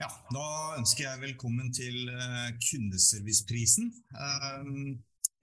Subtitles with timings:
[0.00, 0.44] Ja, Da
[0.78, 3.90] ønsker jeg velkommen til eh, kundeserviceprisen.
[4.16, 4.70] eh,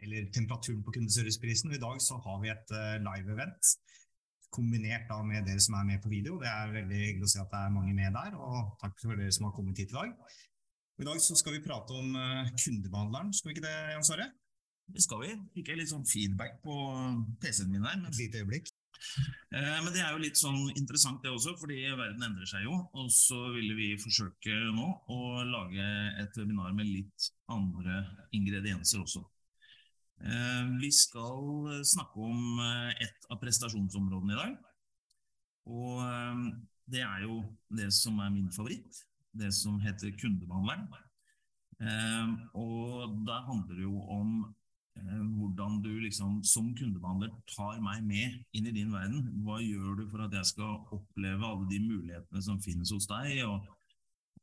[0.06, 1.74] Eller temperaturen på kundeserviceprisen.
[1.74, 3.72] I dag så har vi et eh, live-event
[4.58, 6.40] kombinert da med dere som er med på video.
[6.42, 9.20] Det er veldig hyggelig å se at det er mange med der, og takk for
[9.20, 10.14] dere som har kommet hit i dag.
[10.98, 14.30] I dag så skal vi prate om eh, kundebehandleren, skal vi ikke det, Jan Sverre?
[14.88, 15.34] Det skal vi.
[15.58, 16.74] Fikk jeg litt sånn feedback på
[17.44, 17.98] PC-en min her.
[18.00, 18.72] Men, Et lite øyeblikk.
[19.54, 22.78] Eh, men det er jo litt sånn interessant det også, fordi verden endrer seg jo.
[22.98, 25.88] Og så ville vi forsøke nå å lage
[26.24, 28.04] et webinar med litt andre
[28.38, 29.24] ingredienser også.
[30.22, 34.58] Eh, vi skal snakke om eh, et av prestasjonsområdene i dag.
[35.68, 36.56] Og
[36.88, 37.42] det er jo
[37.76, 39.04] det som er min favoritt.
[39.38, 40.88] Det som heter kundebehandleren.
[41.78, 44.38] Eh, og da handler det jo om
[45.38, 49.26] hvordan du liksom som kundebehandler tar meg med inn i din verden.
[49.46, 53.44] Hva gjør du for at jeg skal oppleve alle de mulighetene som finnes hos deg,
[53.48, 53.66] og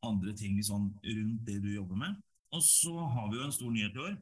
[0.04, 2.20] andre ting sånn rundt det du jobber med.
[2.54, 4.14] Og så har vi jo en stor nyhet i år.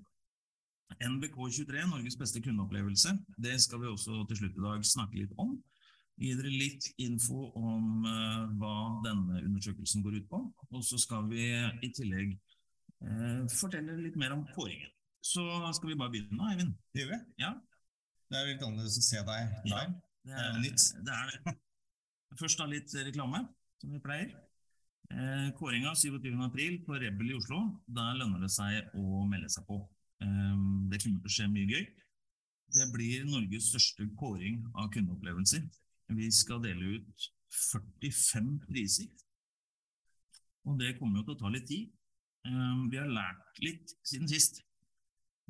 [1.01, 3.15] NBK23, Norges beste kundeopplevelse.
[3.41, 5.57] Det skal vi også til slutt i dag snakke litt om.
[6.21, 8.75] Gi dere litt info om uh, hva
[9.07, 10.43] denne undersøkelsen går ut på.
[10.71, 12.35] Og så skal vi i tillegg
[13.05, 14.93] uh, fortelle litt mer om kåringen.
[15.23, 15.43] Så
[15.77, 16.73] skal vi bare begynne, Eivind.
[16.93, 17.19] Det gjør vi.
[17.43, 17.53] Ja.
[18.33, 19.83] Det er litt annerledes å se deg Ja.
[20.23, 20.85] Det er nytt.
[21.07, 21.55] Det er det.
[22.39, 23.41] Først da litt reklame,
[23.83, 24.31] som vi pleier.
[25.13, 27.59] Eh, Kåringa 27.4 på Rebel i Oslo.
[27.87, 29.81] Der lønner det seg å melde seg på.
[30.23, 30.63] Eh,
[30.93, 31.85] det kommer til å skje mye gøy.
[32.73, 35.67] Det blir Norges største kåring av kundeopplevelser.
[36.17, 39.11] Vi skal dele ut 45 priser.
[40.65, 41.91] Og det kommer jo til å ta litt tid.
[42.47, 44.63] Eh, Vi har lært litt siden sist.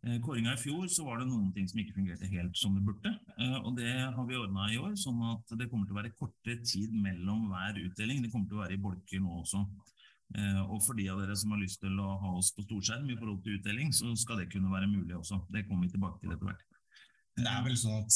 [0.05, 2.83] Eh, Kåringa i fjor så var det noen ting som ikke fungerte helt som det
[2.83, 3.13] burde.
[3.39, 6.15] eh, Og det har vi ordna i år, sånn at det kommer til å være
[6.19, 8.23] kortere tid mellom hver utdeling.
[8.23, 9.63] Det kommer til å være i bolker nå også.
[10.35, 13.09] Eh, Og for de av dere som har lyst til å ha oss på storskjerm
[13.11, 15.39] i forhold til utdeling, så skal det kunne være mulig også.
[15.53, 16.63] Det kommer vi tilbake til etter hvert.
[17.37, 18.13] Det er vel sånn at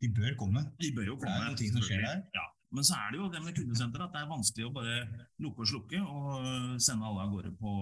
[0.00, 0.60] de bør komme.
[0.78, 1.32] De bør jo komme.
[1.34, 2.22] det er noen ting som skjer der.
[2.34, 2.44] Ja.
[2.70, 4.96] Men så er det jo det med kundesenter at det er vanskelig å bare
[5.40, 7.72] lukke og slukke og sende alle av gårde på,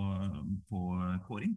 [0.71, 0.83] på
[1.27, 1.57] kåring.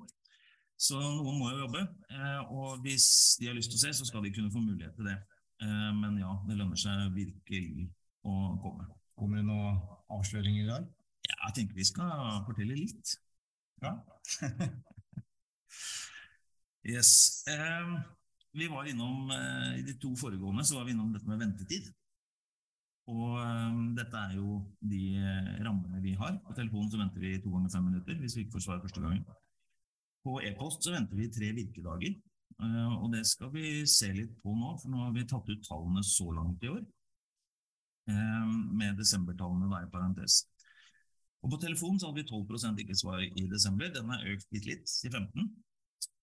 [0.79, 4.05] Så noen må jo jobbe, eh, og hvis de har lyst til å se, så
[4.07, 5.17] skal de kunne få mulighet til det.
[5.65, 7.89] Eh, Men ja, det lønner seg virkelig
[8.23, 8.87] å komme.
[9.19, 9.81] Kommer det noen
[10.15, 10.85] avsløringer i dag?
[11.27, 13.17] Ja, jeg tenker vi skal fortelle litt.
[13.83, 13.97] Ja.
[16.89, 17.43] Yes.
[17.45, 17.89] Eh,
[18.55, 21.89] vi var innom, I de to foregående så var vi innom dette med ventetid.
[23.11, 23.35] Og
[23.99, 25.01] dette er jo de
[25.59, 26.39] rammene vi har.
[26.47, 29.03] På telefonen så venter vi to ganger fem minutter hvis vi ikke får svar første
[29.03, 29.27] gangen.
[30.23, 32.15] På e-post så venter vi tre virkedager.
[32.61, 35.65] eh, og det skal vi se litt på nå, for nå har vi tatt ut
[35.67, 36.85] tallene så langt i år.
[38.09, 40.43] eh, med desembertallene der i parentes.
[41.43, 43.91] Og på telefon så hadde vi 12% ikke svar i desember.
[43.93, 45.51] Den er økt bitte litt til 15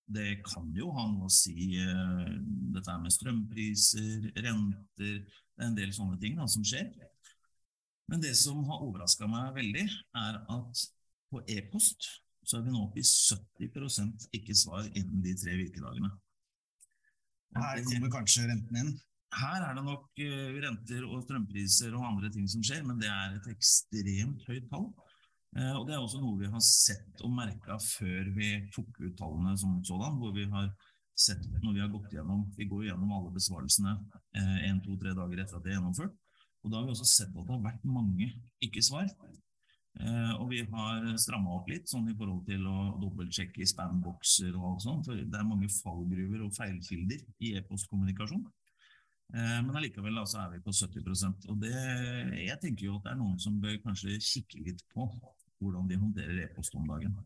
[0.06, 2.34] det kan jo ha noe å si, eh,
[2.74, 6.92] dette med strømpriser, renter, det er en del sånne ting da, som skjer.
[8.06, 10.84] Men det som har overraska meg veldig, er at
[11.32, 12.06] på e-post
[12.46, 16.12] så er vi nå oppe i 70% ikke svar innen de tre virkedagene.
[17.56, 18.92] Og Her kommer kanskje renten inn.
[19.36, 23.08] her er det nok eh, renter og strømpriser og andre ting som skjer, men det
[23.10, 24.90] er et ekstremt høyt tall.
[25.56, 29.16] Eh, og Det er også noe vi har sett og merka før vi tok ut
[29.18, 30.20] tallene som sådan.
[30.20, 30.70] hvor vi har
[31.16, 33.96] sett når vi har gått gjennom, Vi går gjennom alle besvarelsene
[34.68, 36.14] én, to, tre dager etter at det er gjennomført.
[36.62, 38.30] Og Da har vi også sett at det har vært mange
[38.60, 39.08] ikke-svar.
[39.96, 44.52] Eh, og vi har stramma opp litt sånn i forhold til å dobbeltsjekke i spam-bokser
[44.58, 45.08] og alt sånt.
[45.08, 48.44] For det er mange fallgruver og feilkilder i e-postkommunikasjon.
[49.32, 51.72] Eh, Men allikevel da, så er vi på 70% Og det,
[52.44, 55.08] jeg tenker jo at det er noen som bør kanskje kikke litt på
[55.62, 57.16] hvordan de håndterer e-post om dagen.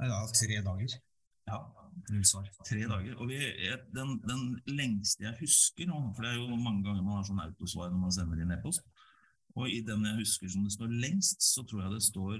[0.00, 0.98] Det er da tre dager.
[1.46, 1.58] Ja,
[2.66, 3.14] tre dager.
[3.22, 3.38] Og vi,
[3.94, 7.42] den, den lengste jeg husker nå, for det er jo mange ganger man har sånn
[7.42, 8.82] autosvar når man sender inn e-post,
[9.58, 12.34] og i den jeg husker som det står lengst, så tror jeg det står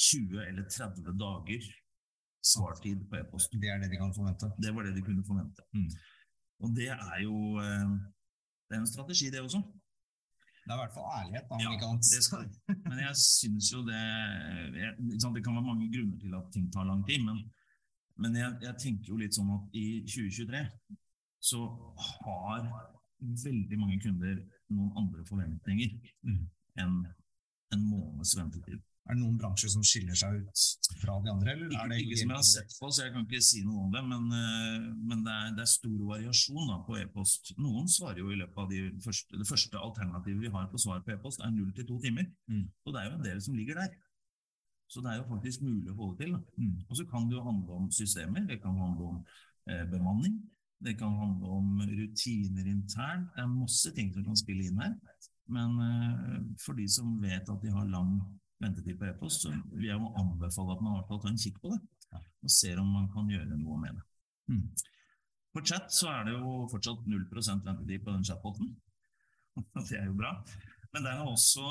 [0.00, 1.70] 20 eller 30 dager
[2.44, 3.52] svartid på e-post.
[3.62, 4.50] Det er det de kan forvente.
[4.60, 5.62] Det var det de kunne forvente.
[5.76, 5.90] Mm.
[6.64, 7.94] Og det er jo eh,
[8.68, 9.60] det er en strategi, det også.
[10.64, 11.70] Det er i hvert fall ærlighet, da, Ja,
[12.14, 12.76] det skal det.
[12.88, 14.00] Men jeg syns jo det
[14.82, 14.92] jeg,
[15.36, 17.38] Det kan være mange grunner til at ting tar lang tid, men,
[18.22, 20.64] men jeg, jeg tenker jo litt sånn at i 2023
[21.50, 21.60] så
[22.08, 22.64] har
[23.44, 24.40] veldig mange kunder
[24.72, 25.94] noen andre forventninger
[26.24, 26.48] Mm.
[26.80, 26.98] enn
[27.74, 28.82] en måneds ventetid.
[29.04, 30.60] Er det noen bransjer som skiller seg ut
[31.02, 31.52] fra de andre?
[31.52, 33.82] Eller ikke, er ikke som jeg har sett på, så jeg kan ikke si noe
[33.84, 34.00] om det.
[34.08, 37.52] Men, uh, men det, er, det, er, stor variasjon da, på e-post.
[37.60, 41.04] Noen svarer jo i løpet av de første, det første alternativet vi har på svar
[41.04, 42.30] på e-post, er null til to timer.
[42.48, 42.64] Mm.
[42.86, 43.92] Og det er jo en del som ligger der.
[44.88, 46.38] Så det er jo faktisk mulig å få det til.
[46.56, 46.74] Mm.
[46.88, 49.20] Og så kan det jo handle om systemer, det kan handle om
[49.68, 50.40] eh, bemanning,
[50.82, 53.30] det kan handle om rutiner internt.
[53.34, 54.96] Det er masse ting som kan spille inn her.
[55.52, 58.16] Men uh, for de som vet at de har lang
[58.62, 61.40] ventetid på e-post, så vil jeg jo anbefale at man i hvert fall tar en
[61.40, 61.80] kikk på det.
[62.44, 64.04] Og ser om man kan gjøre noe med det.
[64.52, 64.66] Mm.
[65.54, 68.70] På chat så er det jo fortsatt 0% ventetid på den chatboten.
[69.88, 70.36] det er jo bra.
[70.94, 71.64] Men der har også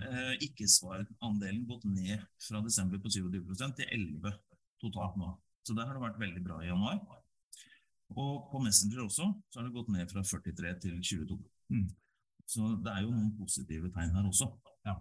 [0.00, 4.32] eh, ikke-svarandelen gått ned fra desember på 27% til 11
[4.82, 5.34] totalt nå.
[5.62, 6.98] Så der har det vært veldig bra i januar.
[8.16, 11.38] Og på Messenger også så har det gått ned fra 43 til 22.
[11.72, 11.88] Mm.
[12.52, 14.48] Så det er jo noen positive tegn her også.
[14.86, 14.96] Ja.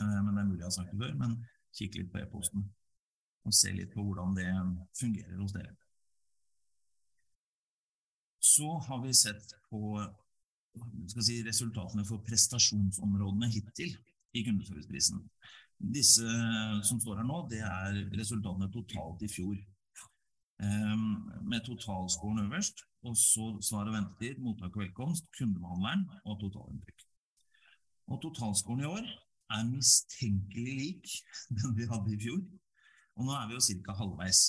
[0.00, 1.16] Eh, men det er mulig jeg har sagt det før.
[1.20, 1.36] Men
[1.76, 2.66] kikk litt på e-posten
[3.46, 4.48] og se litt på hvordan det
[4.98, 5.76] fungerer hos dere.
[8.40, 10.00] Så har vi sett på
[11.20, 13.94] si, resultatene for prestasjonsområdene hittil
[14.36, 15.22] i kundeserviceprisen.
[15.80, 16.28] Disse
[16.84, 19.56] som står her nå, det er resultatene totalt i fjor.
[20.60, 27.04] Um, med totalskåren øverst, og så svar og ventetid, mottak og velkomst, kundebehandleren og totalinntrykk.
[28.12, 29.06] Og totalskåren i år
[29.56, 31.14] er mistenkelig lik
[31.56, 32.42] den vi hadde i fjor.
[33.16, 33.96] Og nå er vi jo ca.
[34.02, 34.42] halvveis.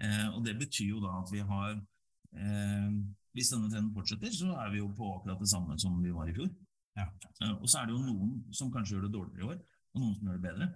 [0.00, 2.92] Eh, og det betyr jo da at vi har eh,
[3.36, 6.32] Hvis denne trenden fortsetter, så er vi jo på akkurat det samme som vi var
[6.32, 6.48] i fjor.
[6.96, 7.04] Ja.
[7.60, 9.60] Og så er det jo noen som kanskje gjør det dårligere i år,
[9.94, 10.66] og noen som gjør det bedre.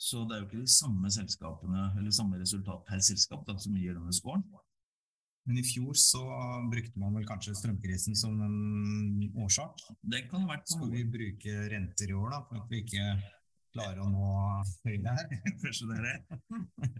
[0.00, 3.76] Så det er jo ikke de samme selskapene eller samme resultat per selskap da, som
[3.76, 4.44] gir denne scoren.
[5.48, 6.22] Men i fjor så
[6.70, 9.82] brukte man vel kanskje strømkrisen som en årsak?
[10.00, 13.06] Det kan ha vært Skal vi bruke renter i år, da, for at vi ikke
[13.74, 14.28] klarer å nå
[14.84, 15.30] høyde her?
[16.00, 16.18] Er.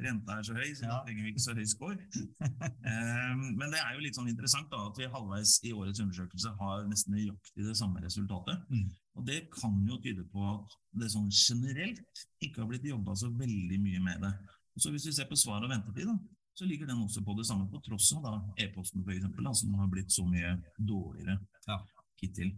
[0.00, 1.96] Renta er så høy, så da trenger vi ikke så høy score.
[2.40, 6.52] um, men det er jo litt sånn interessant da, at vi halvveis i årets undersøkelse
[6.60, 8.62] har nesten nøyaktig det samme resultatet.
[8.70, 8.88] Mm.
[9.18, 13.30] Og det kan jo tyde på at det sånn generelt ikke har blitt jobba så
[13.34, 14.34] veldig mye med det.
[14.80, 16.16] Så Hvis vi ser på svar og ventetid, da,
[16.56, 20.12] så ligger den også på det samme, på tross av e-posten f.eks., som har blitt
[20.12, 21.78] så mye dårligere ja.
[22.20, 22.52] hittil.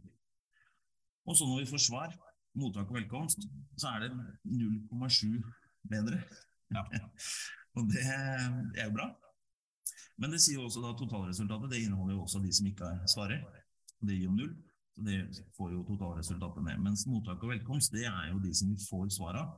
[1.27, 2.15] Og så når vi får svar,
[2.59, 3.47] mottak og velkomst,
[3.81, 4.13] så er det
[4.45, 5.41] 0,7
[5.89, 6.21] bedre.
[6.73, 6.85] Ja.
[7.77, 9.09] og det, er jo bra.
[10.21, 11.73] Men det sier jo også da totalresultatet.
[11.73, 13.43] Det inneholder jo også de som ikke svarer.
[14.01, 14.55] og Det gir jo null.
[14.93, 15.19] Så det
[15.57, 16.83] får jo totalresultatet ned.
[16.85, 19.55] Mens mottak og velkomst, det er jo de som vi får svar av.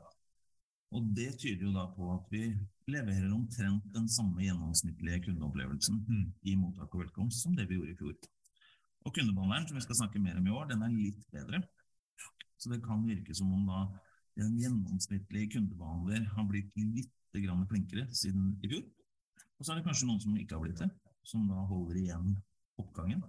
[0.95, 2.45] Og Det tyder jo da på at vi
[2.87, 6.27] leverer omtrent den samme gjennomsnittlige kundeopplevelsen mm.
[6.47, 8.15] i mottak og velkomst som det vi gjorde i fjor.
[9.05, 11.65] Og Kundebehandleren, som vi skal snakke mer om i år, den er litt bedre.
[12.65, 13.85] Så det kan virke som om da
[14.41, 18.85] den gjennomsnittlige kundebehandler har blitt litt flinkere siden i fjor.
[19.59, 20.89] Og så er det kanskje noen som ikke har blitt det,
[21.29, 22.37] som da holder igjen
[22.81, 23.21] oppgangen.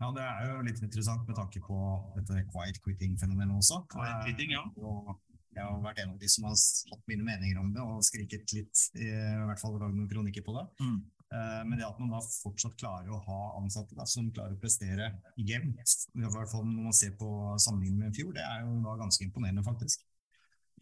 [0.00, 1.78] Ja, Det er jo litt interessant med tanke på
[2.16, 3.82] dette quiet quitting-fenomenet også.
[3.92, 4.64] Quiet quitting, ja.
[4.80, 5.12] Og
[5.54, 8.54] jeg har vært en av de som har hatt mine meninger om det og skriket
[8.56, 9.10] litt, i
[9.46, 10.66] hvert fall lagd noen kronikker på det.
[10.82, 10.98] Mm.
[11.30, 14.60] Uh, men det at man da fortsatt klarer å ha ansatte da, som klarer å
[14.62, 17.28] prestere jevnt, i hvert fall når man ser på
[17.62, 20.02] sammenlignet med en fjor, det er jo da ganske imponerende, faktisk.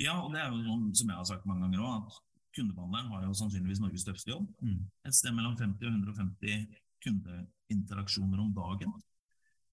[0.00, 3.12] Ja, og det er jo sånn som jeg har sagt mange ganger òg, at kundebehandleren
[3.12, 4.48] har jo sannsynligvis Norges tøffeste jobb.
[4.64, 4.80] Mm.
[5.10, 6.64] Et sted mellom 50 og 150
[7.04, 8.94] kundeinteraksjoner om dagen.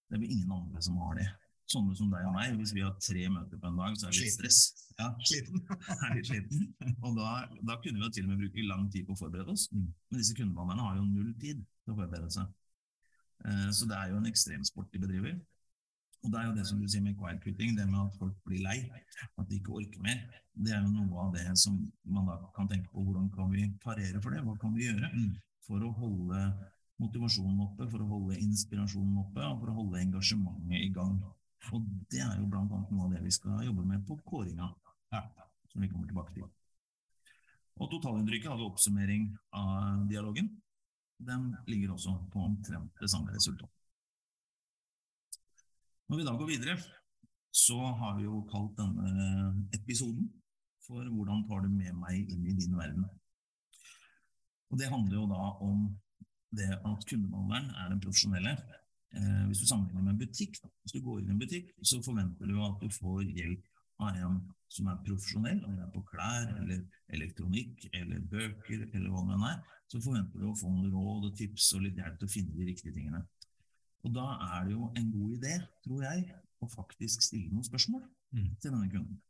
[0.10, 1.30] Det er vel ingen andre som har det
[1.72, 4.18] sånne som deg og meg, hvis vi har tre møter på en dag, så er
[4.18, 4.60] vi stress.
[5.00, 5.10] Ja.
[5.28, 5.64] Sliten.
[6.06, 6.68] er litt sliten.
[7.02, 9.56] Og da, da, kunne vi jo til og med bruke lang tid på å forberede
[9.56, 9.66] oss.
[9.74, 9.90] Mm.
[10.12, 12.54] Men disse kundebehandlerne har jo null tid til å forberede seg.
[13.46, 15.36] Eh, så det er jo en ekstremsport de bedriver.
[16.26, 18.38] Og det er jo det som du sier med quiet quitting, det med at folk
[18.48, 18.80] blir lei,
[19.26, 20.24] at de ikke orker mer.
[20.56, 21.76] Det er jo noe av det som
[22.10, 23.04] man da kan tenke på.
[23.06, 24.42] Hvordan kan vi parere for det?
[24.46, 25.36] Hva kan vi gjøre mm.
[25.68, 26.42] for å holde
[27.04, 31.20] motivasjonen oppe, for å holde inspirasjonen oppe og for å holde engasjementet i gang?
[31.74, 32.66] Og det er jo bl.a.
[32.66, 34.68] noe av det vi skal jobbe med på kåringa,
[35.72, 36.46] som vi kommer tilbake til.
[37.76, 40.52] Og Totalinntrykket hadde oppsummering av dialogen.
[41.18, 43.72] Den ligger også på omtrent det samme resultatet.
[46.06, 46.78] Når vi da går videre,
[47.56, 50.28] så har vi jo kalt denne episoden
[50.86, 53.10] for 'Hvordan tar du med meg inn i din verden'?
[54.70, 55.98] Og Det handler jo da om
[56.52, 58.54] det at kundebehandleren er den profesjonelle
[59.16, 60.70] eh, Hvis du sammenligner med en butikk, da.
[60.84, 63.72] hvis du går inn i en butikk, så forventer du at du får hjelp
[64.04, 64.40] av en
[64.76, 66.82] som er profesjonell, om det er på klær eller
[67.16, 71.38] elektronikk eller bøker eller hva det er, så forventer du å få noen råd og
[71.38, 73.22] tips og litt hjelp til å finne de riktige tingene.
[74.06, 75.54] Og da er det jo en god idé,
[75.86, 76.26] tror jeg,
[76.62, 78.04] å faktisk stille noen spørsmål
[78.36, 78.50] mm.
[78.62, 79.22] til denne kunden.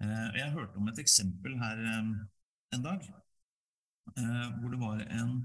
[0.00, 2.10] Eh, jeg hørte om et eksempel her eh,
[2.76, 3.06] en dag,
[4.16, 5.38] eh, hvor det var en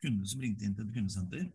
[0.00, 1.46] kunde som ringte inn til et kundesenter,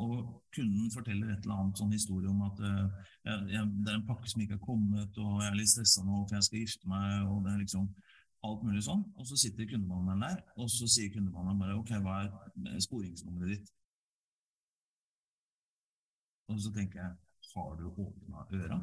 [0.00, 4.28] og kunden forteller et eller annet sånn historie om at jeg, det er en pakke
[4.28, 7.24] som ikke er kommet, og jeg er litt stressa nå for jeg skal gifte meg,
[7.28, 7.86] og det er liksom
[8.44, 9.00] alt mulig sånn.
[9.16, 13.72] Og så sitter kundebehandleren der, og så sier kundebehandleren bare ok, hva er sporingsnummeret ditt?
[16.52, 17.12] Og så tenker jeg
[17.54, 18.78] har du åpna øra?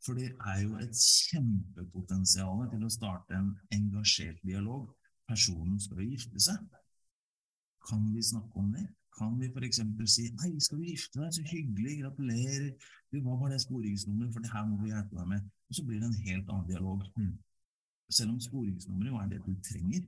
[0.00, 4.86] For det er jo et kjempepotensial til å starte en engasjert dialog.
[5.28, 6.62] Personen skal jo gifte seg.
[7.88, 8.86] Kan vi snakke om det?
[9.18, 9.80] Kan vi f.eks.
[10.14, 11.32] si 'Nei, skal du gifte deg?
[11.34, 12.74] Så hyggelig, gratulerer'.
[13.12, 14.32] Du, hva var det sporingsnummeret?
[14.32, 15.48] For det her må vi hjelpe deg med.
[15.68, 17.04] Og så blir det en helt annen dialog.
[17.16, 17.34] Mm.
[18.10, 20.06] Selv om sporingsnummeret jo er det du trenger.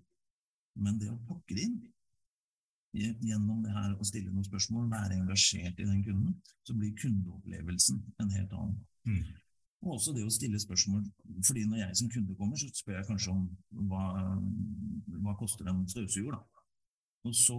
[0.75, 1.81] Men det å pakke det inn
[2.93, 6.35] gjennom det her å stille noen spørsmål, være engasjert i den kunden,
[6.67, 8.83] så blir kundeopplevelsen en helt annen.
[9.09, 9.23] Mm.
[9.83, 11.07] Og også det å stille spørsmål.
[11.47, 13.47] fordi når jeg som kunde kommer, så spør jeg kanskje om
[13.88, 14.05] hva,
[15.25, 16.51] hva koster en støvsuger, da.
[17.29, 17.59] Og så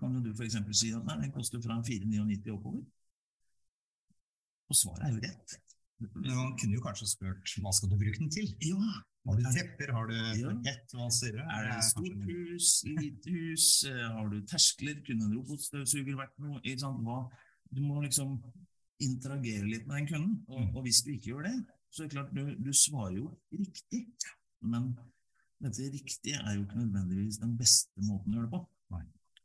[0.00, 0.58] kan du f.eks.
[0.76, 2.82] si at nei, den koster fra 499 oppover.
[4.66, 5.58] Og svaret er jo rett.
[6.02, 8.50] Men man kunne jo kanskje spurt hva skal du bruke den til?
[8.66, 8.80] Ja.
[9.26, 11.40] Har du tepper, har du parkett, hva sier du?
[11.42, 16.60] Er det stort hus, lite hus, eh, har du terskler, kunne en robotstøvsuger vært noe?
[17.06, 17.16] Hva?
[17.74, 18.36] Du må liksom
[19.02, 20.36] interagere litt med den kunden.
[20.46, 20.70] Og, mm.
[20.76, 21.56] og, hvis du ikke gjør det,
[21.90, 24.04] så er det klart du, du svarer jo riktig.
[24.62, 24.92] Men
[25.64, 28.62] dette riktige er jo ikke nødvendigvis den beste måten å gjøre det på.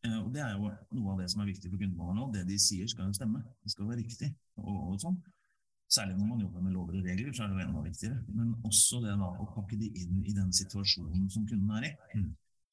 [0.05, 2.31] Eh, og Det er jo noe av det som er viktig for kundebehandlerne nå.
[2.33, 3.43] Det de sier, skal jo stemme.
[3.61, 4.31] Det skal være riktig.
[4.61, 5.19] Og, og, sånn.
[5.91, 8.17] Særlig når man jobber med lover og regler, så er det jo enda viktigere.
[8.31, 11.93] Men også det da å pakke de inn i den situasjonen som kunden er i.
[12.15, 12.29] Mm.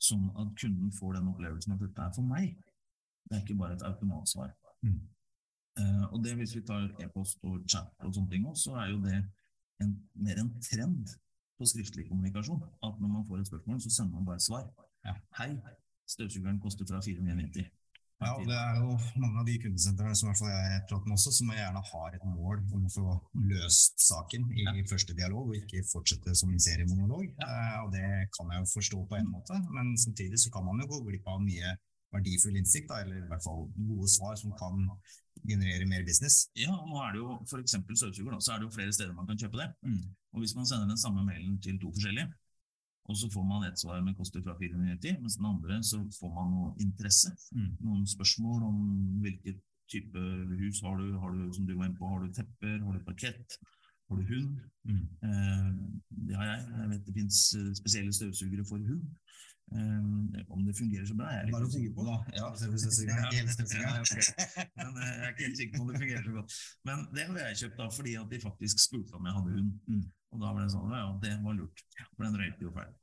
[0.09, 2.53] Sånn at kunden får den opplevelsen at dette er for meg.
[3.27, 4.53] Det er ikke bare et automatsvar.
[4.87, 5.01] Mm.
[5.79, 8.93] Uh, og det Hvis vi tar e-post og chat, og sånne ting også, så er
[8.93, 9.19] jo det
[9.83, 11.11] en, mer en trend
[11.59, 12.63] på skriftlig kommunikasjon.
[12.87, 14.71] At når man får et spørsmål, så sender man bare svar.
[15.07, 15.15] Ja.
[15.39, 15.51] Hei,
[16.09, 17.69] støvsugeren koster fra 499.
[18.19, 21.15] Ja, det er jo mange av de kundesentrene som i hvert fall jeg prater med
[21.15, 23.13] også, som gjerne har et mål om å få
[23.47, 24.73] løst saken i ja.
[24.91, 27.29] første dialog, og ikke fortsette som en seriemonolog.
[27.39, 27.47] Ja.
[27.47, 30.83] Eh, og det kan jeg jo forstå på en måte, men samtidig så kan man
[30.83, 31.77] jo gå glipp av mye
[32.17, 34.83] verdifull innsikt, da, eller i hvert fall gode svar som kan
[35.47, 36.49] generere mer business.
[36.59, 37.79] Ja, og nå er det jo f.eks.
[38.03, 39.71] støvsuger, så er det jo flere steder man kan kjøpe det.
[39.87, 40.03] Mm.
[40.35, 42.33] Og Hvis man sender den samme mailen til to forskjellige,
[43.09, 46.33] og så får man et svar med koster fra 490, mens den andre så får
[46.35, 47.33] man noe interesse.
[47.57, 47.71] Mm.
[47.87, 48.83] Noen spørsmål om
[49.25, 50.25] hvilket type
[50.61, 53.07] hus har du, har du som du var inne på, har du tepper, har du
[53.07, 53.57] parkett,
[54.09, 54.59] har du hund?
[54.91, 55.07] Mm.
[55.29, 55.71] Eh,
[56.29, 56.67] det har jeg.
[56.81, 59.09] Jeg vet det fins eh, spesielle støvsugere for hund.
[59.69, 62.03] Um, om det fungerer så bra, jeg er litt synge på.
[62.07, 62.17] Da.
[62.39, 62.47] Ja,
[64.79, 66.51] Men uh, jeg er ikke helt sikker på om det fungerer så godt.
[66.89, 69.71] Men det har jeg kjøpt da, fordi at de faktisk spurte om jeg hadde hund.
[69.89, 70.05] Mm.
[70.35, 72.95] Og da var det sånn ja, det var lurt, for den røyte jo feil.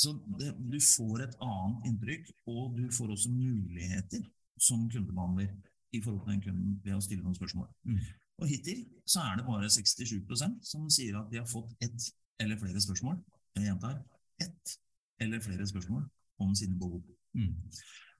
[0.00, 4.24] Så det, du får et annet inntrykk, og du får også muligheter
[4.60, 5.52] som kundebehandler
[5.94, 7.68] i forhold til den kunden ved å stille noen spørsmål.
[7.86, 8.00] Mm.
[8.42, 12.08] Og hittil så er det bare 67% som sier at de har fått ett
[12.42, 13.20] eller flere spørsmål.
[13.54, 14.00] Jeg gjentar
[14.42, 14.74] ett
[15.22, 16.02] eller flere spørsmål
[16.42, 17.04] om sine behov.
[17.38, 17.54] Mm.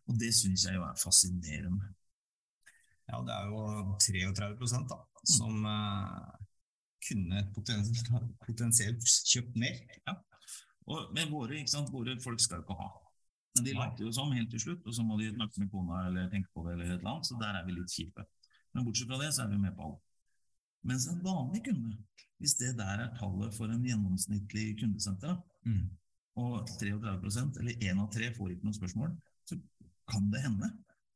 [0.07, 1.91] Og det syns jeg jo er fascinerende.
[3.11, 6.47] Ja, det er jo 33% da, som mm.
[7.05, 8.11] Kunne potensielt,
[8.47, 9.81] potensielt kjøpt mer.
[10.07, 10.17] Ja.
[10.91, 12.91] Og med våre, våre folk skal jo ikke ha.
[13.55, 16.07] Men de later jo som helt til slutt, og så må de snakke med kona
[16.09, 18.25] eller tenke på det, eller et eller annet, så der er vi litt kjipe.
[18.75, 20.01] Men bortsett fra det, så er vi med på alt.
[20.85, 21.95] Mens en vanlig kunde,
[22.43, 25.85] hvis det der er tallet for en gjennomsnittlig kundesenter, mm
[26.41, 29.13] og 33% eller én av tre får ikke noe spørsmål,
[29.47, 29.59] så
[30.11, 30.71] kan det hende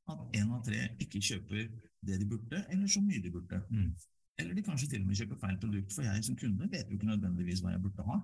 [0.09, 1.66] at én av tre ikke kjøper
[2.07, 3.61] det de burde, eller så mye de burde.
[3.71, 3.90] Mm.
[4.38, 6.99] Eller de kanskje til og med kjøper feil produkt, for jeg som kunde vet jo
[6.99, 8.18] ikke nødvendigvis hva jeg burde ha.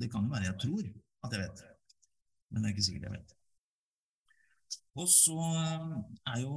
[0.00, 0.82] Det kan jo være jeg tror
[1.26, 1.62] at jeg vet,
[2.50, 3.34] men det er ikke sikkert jeg vet.
[4.98, 5.94] Og så eh,
[6.32, 6.54] er jo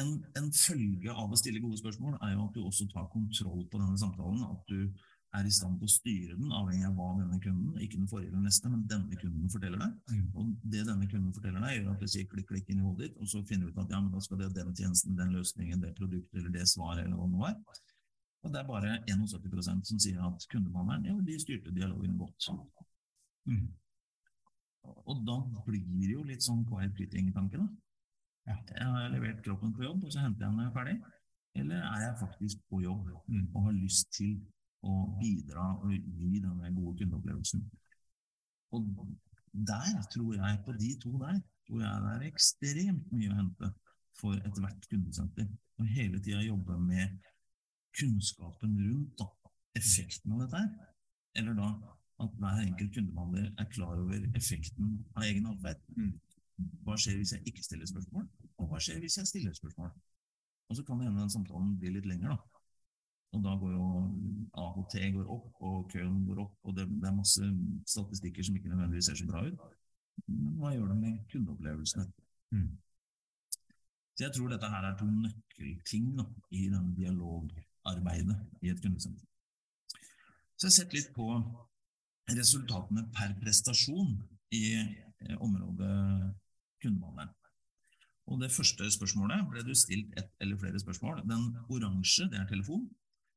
[0.00, 3.64] en, en følge av å stille gode spørsmål er jo at du også tar kontroll
[3.68, 4.44] på denne samtalen.
[4.48, 4.92] At du
[5.32, 8.32] er i stand til å styre den, avhengig av hva denne kunden, ikke den forrige
[8.32, 9.94] eller neste, men denne kunden forteller deg.
[10.12, 10.26] Mm.
[10.36, 13.06] Og det denne kunden forteller deg, gjør at det sier klikk, klikk inn i hodet
[13.06, 15.32] ditt, og så finner du ut at ja, men da skal det den tjenesten, den
[15.32, 17.80] løsningen, det produktet eller det svaret eller hva det nå er.
[18.42, 22.48] Og det er bare 71% som sier at kundebehandleren ja, de styrte dialogen godt.
[23.46, 23.68] Mm.
[24.82, 27.68] Og da blir det jo litt sånn quiet quitting-tanke, da.
[28.50, 28.56] Ja.
[28.74, 30.96] Jeg har levert kroppen på jobb, og så henter jeg den er ferdig.
[31.60, 33.44] Eller er jeg faktisk på jobb mm.
[33.52, 34.40] og har lyst til
[34.82, 37.62] å bidra og gi denne gode kundeopplevelsen.
[38.74, 38.88] Og
[39.52, 43.70] der tror jeg, på de to der, tror jeg det er ekstremt mye å hente
[44.18, 45.46] for ethvert kundesenter.
[45.78, 47.20] Og hele tida jobbe med
[47.98, 49.28] kunnskapen rundt da,
[49.78, 50.70] effekten av dette her.
[51.34, 51.68] eller da
[52.22, 55.80] at hver enkelt kundebehandler er klar over effekten av egen atferd.
[55.96, 56.12] Mm.
[56.86, 58.26] Hva skjer hvis jeg ikke stiller spørsmål,
[58.60, 59.90] og hva skjer hvis jeg stiller spørsmål?
[60.70, 62.60] Og så kan det hende den samtalen blir litt lenger, da.
[63.32, 63.86] Og da går jo
[64.60, 67.48] AHT går opp, og køen går opp, og det, det er masse
[67.94, 69.62] statistikker som ikke nødvendigvis ser så bra ut.
[70.28, 72.04] Men hva gjør det med kundeopplevelsene?
[72.52, 72.68] Mm.
[74.12, 76.92] Så jeg tror dette her er to nøkkelting da, i den
[77.82, 79.26] dialogarbeidet i et kundesenter.
[80.56, 81.28] Så jeg har sett litt på
[82.30, 84.14] resultatene per prestasjon
[84.54, 86.34] i eh, området
[86.82, 87.32] kundebehandleren.
[88.30, 91.24] Og Det første spørsmålet ble du stilt ett eller flere spørsmål.
[91.26, 92.86] Den oransje det er telefon,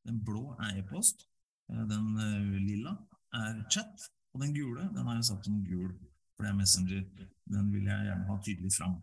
[0.05, 1.25] den blå er e-post,
[1.71, 2.95] eh, den eh, lilla
[3.33, 5.89] er chat, og den gule den har jeg satt som gul,
[6.35, 7.03] for det er Messenger.
[7.49, 8.99] Den vil jeg gjerne ha tydelig fram.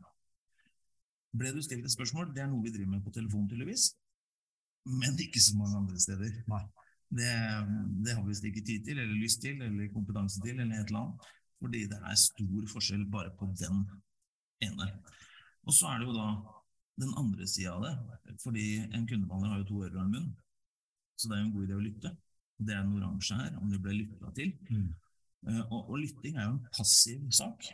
[1.33, 3.95] Ble du stilt et spørsmål, det er noe vi driver med på telefon, tydeligvis,
[4.89, 6.33] men ikke så mange andre steder.
[7.13, 7.31] Det,
[8.05, 10.91] det har vi visst ikke tid til, eller lyst til, eller kompetanse til, eller et
[10.91, 11.29] eller annet.
[11.63, 13.85] Fordi det er stor forskjell bare på den
[14.67, 14.89] ene.
[15.67, 16.29] Og så er det jo da
[17.03, 17.93] den andre sida av det.
[18.43, 20.33] Fordi en kundebehandler har jo to ører og en munn.
[21.17, 22.15] Så det er jo en god idé å lytte.
[22.63, 24.51] Det er den oransje her, om det ble lytta til.
[24.71, 24.91] Mm.
[25.49, 27.71] Eh, og, og, lytting er jo en passiv sak.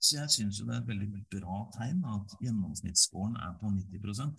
[0.00, 4.36] Så jeg syns det er et veldig bra tegn at gjennomsnittsscoren er på 90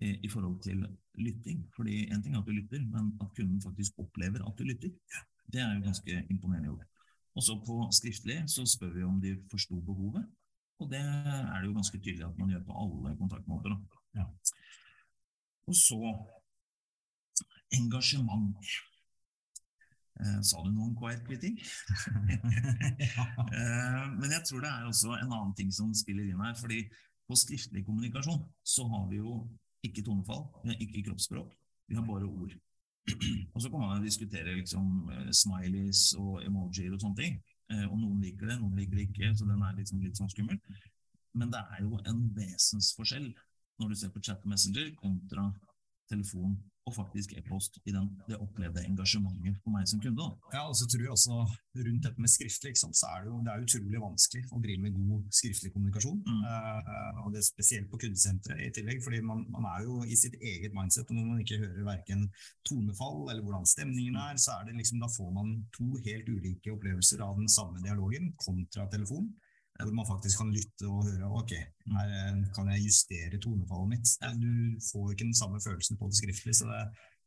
[0.00, 1.64] i, forhold til lytting.
[1.76, 4.90] Fordi en ting er at du lytter, men at kunden faktisk opplever at du lytter,
[5.52, 6.84] det er jo ganske imponerende gjort.
[7.36, 10.26] Og så på skriftlig så spør vi om de forsto behovet,
[10.80, 13.76] og det er det jo ganske tydelig at man gjør på alle kontaktmåter.
[14.16, 14.26] Ja.
[15.66, 16.00] Og så
[17.72, 18.56] engasjement.
[20.20, 21.58] Eh, sa du noe om quiet quitting?
[23.58, 26.56] eh, men jeg tror det er også en annen ting som spiller inn her.
[26.60, 26.84] fordi
[27.26, 29.40] på skriftlig kommunikasjon så har vi jo
[29.84, 30.46] ikke tonefall,
[30.78, 31.52] ikke kroppsspråk,
[31.88, 32.54] vi har bare ord.
[33.54, 37.36] og så kan man diskutere liksom, eh, smileys og emojier og sånne ting.
[37.70, 40.32] Eh, og noen liker det, noen liker det ikke, så den er liksom litt sånn
[40.32, 40.58] skummel.
[41.36, 43.28] Men det er jo en vesensforskjell
[43.76, 45.50] når du ser på chat og messenger kontra
[46.10, 46.56] telefon
[46.86, 50.22] og faktisk e-post i den, det opplevde engasjementet for meg som kunde.
[50.22, 50.52] Da.
[50.54, 51.38] Ja, og så tror jeg også
[51.76, 54.94] Rundt dette med skriftlig så er det jo det er utrolig vanskelig å drive med
[54.96, 56.22] god skriftlig kommunikasjon.
[56.24, 56.38] Mm.
[56.46, 60.16] Uh, og det er Spesielt på kundesenteret i tillegg, fordi man, man, er jo i
[60.16, 61.10] sitt eget mindset.
[61.10, 62.24] og Når man ikke hører verken
[62.68, 66.72] tonefall eller hvordan stemningen er, så er det liksom, da får man to helt ulike
[66.72, 69.28] opplevelser av den samme dialogen kontra telefon
[69.82, 71.52] hvor man faktisk kan lytte og høre ok,
[71.96, 74.14] her eh, kan jeg justere tonefallet mitt.
[74.40, 76.80] Du får ikke den samme følelsen på det skriftlig, så det,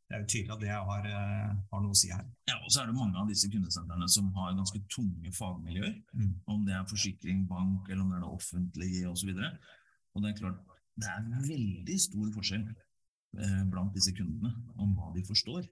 [0.10, 2.26] det er jo tydelig at det har, eh, har, noe å si her.
[2.50, 5.96] Ja, og så er det mange av disse kundesentrene som har ganske tunge fagmiljøer.
[6.18, 6.32] Mm.
[6.50, 9.34] Om det er forsikring, bank, eller om det er det offentlige osv.
[9.38, 10.64] Det er klart,
[11.00, 15.70] det er veldig stor forskjell eh, blant disse kundene om hva de forstår.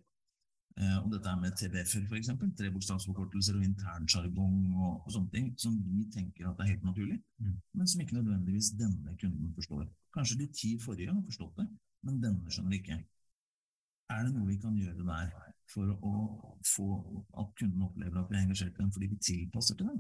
[0.77, 2.27] Eh, og dette med TBF-er, f.eks.,
[2.59, 7.55] trebokstavsforkortelser og internsjargong og, og sånne ting, som vi tenker at er helt naturlig, mm.
[7.79, 9.87] men som ikke nødvendigvis denne kunden forstår.
[10.13, 11.65] Kanskje de ti forrige har forstått det,
[12.05, 12.99] men denne skjønner ikke.
[14.13, 15.33] Er det noe vi kan gjøre der
[15.67, 16.13] for å
[16.75, 16.87] få
[17.41, 19.99] at kunden opplever at vi er engasjert i dem fordi vi tilpasser til dem?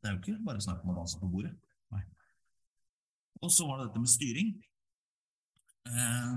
[0.00, 1.52] Det er jo ikke bare snakk om å danse på bordet.
[1.92, 2.02] Nei.
[3.44, 4.56] Og så var det dette med styring.
[5.92, 6.36] Eh,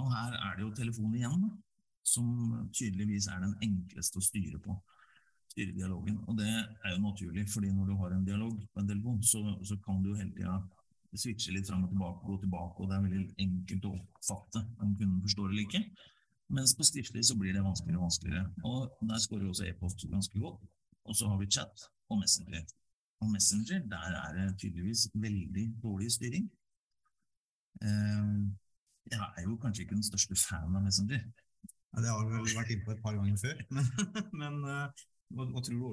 [0.00, 1.50] og her er det jo telefon igjen.
[1.52, 1.67] Da
[2.06, 4.76] som tydeligvis er den enkleste å styre på.
[5.52, 6.18] Styre dialogen.
[6.28, 9.42] Og det er jo naturlig, fordi når du har en dialog på en telefon, så,
[9.64, 10.58] så kan du hele tida
[11.16, 14.94] switche litt fram og tilbake, gå tilbake, og det er veldig enkelt å oppfatte om
[14.98, 15.82] kunden forstår eller ikke.
[16.52, 18.44] Mens på skriftlig så blir det vanskeligere og vanskeligere.
[18.68, 20.62] Og der skårer også e-post ganske godt.
[21.08, 22.64] Og så har vi chat og Messenger.
[23.20, 26.48] Og Messenger, der er det tydeligvis veldig dårlig styring.
[27.82, 28.32] Eh,
[29.10, 31.24] jeg er jo kanskje ikke den største fan av Messenger.
[31.94, 33.62] Ja, det har vi vel vært inne på et par ganger før.
[33.72, 33.88] Men,
[34.38, 35.86] men eh, hva, tror du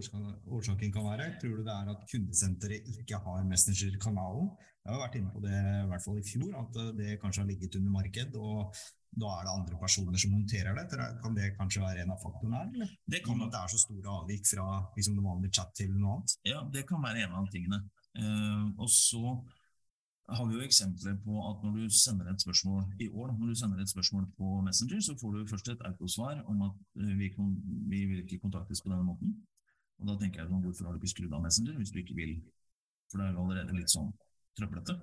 [0.56, 1.32] årsaken, kan være?
[1.42, 4.52] Tror du det er at kundesenteret ikke har Messenger-kanalen?
[4.86, 7.44] Jeg har vært inne på det i hvert fall i fjor, at eh, det kanskje
[7.44, 8.38] har ligget under marked.
[8.40, 8.78] og
[9.16, 11.04] da er det andre personer som håndterer det.
[11.24, 12.72] Kan det kanskje være en av faktorene her?
[12.74, 12.96] Eller?
[13.08, 14.66] Det kan at det er så store avvik fra
[14.98, 16.34] liksom, det vanlige chat til noe annet?
[16.52, 17.80] Ja, det kan være en av tingene.
[18.16, 19.38] Uh, og så
[20.30, 23.56] har vi jo eksempler på at når du sender et spørsmål i år, når du
[23.56, 27.30] sender et spørsmål på Messenger, så får du først et autosvar om at eh, vi,
[27.36, 27.54] kon,
[27.92, 29.36] vi vil ikke kontaktes på denne måten.
[30.00, 32.18] Og da tenker jeg sånn, hvorfor har du ikke skrudd av Messenger hvis du ikke
[32.18, 32.34] vil?
[33.12, 34.10] For det er jo allerede litt sånn
[34.58, 34.98] trøblete.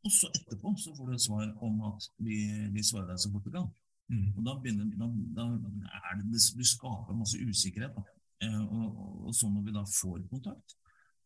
[0.00, 2.40] Og så etterpå så får du et svar om at vi,
[2.72, 3.68] vi svarer deg så fort vi kan.
[4.10, 4.30] Mm.
[4.38, 5.44] Og da begynner da, da
[6.00, 7.98] er det, Du skaper masse usikkerhet.
[8.40, 10.78] Eh, og, og, så når vi da får kontakt,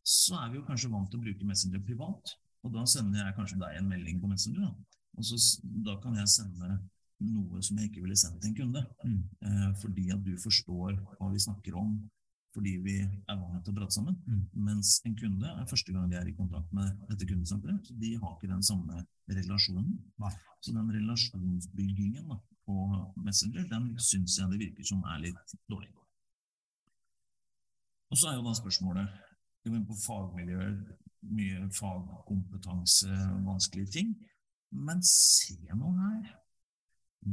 [0.03, 2.35] så er vi jo kanskje vant til å bruke Messenger privat.
[2.65, 4.67] Og da sender jeg kanskje deg en melding på Messenger.
[4.67, 5.39] Da, og så,
[5.85, 6.79] da kan jeg sende
[7.25, 8.83] noe som jeg ikke ville sendt til en kunde.
[9.05, 9.21] Mm.
[9.49, 11.95] Eh, fordi at du forstår hva vi snakker om,
[12.55, 14.17] fordi vi er vant til å prate sammen.
[14.27, 14.43] Mm.
[14.67, 17.83] Mens en kunde er første gang de er i kontakt med dette kundesenteret.
[17.87, 19.97] Så de har ikke den samme relasjonen.
[20.23, 20.33] Nei.
[20.63, 22.89] Så den relasjonsbyggingen da, på
[23.21, 25.91] Messenger, den syns jeg det virker som er litt dårlig.
[28.13, 29.23] Og så er jo da spørsmålet
[29.65, 30.75] Vi går inn på fagmiljøer,
[31.31, 33.11] mye fagkompetanse,
[33.47, 34.15] vanskelige ting.
[34.75, 36.29] Men se nå her.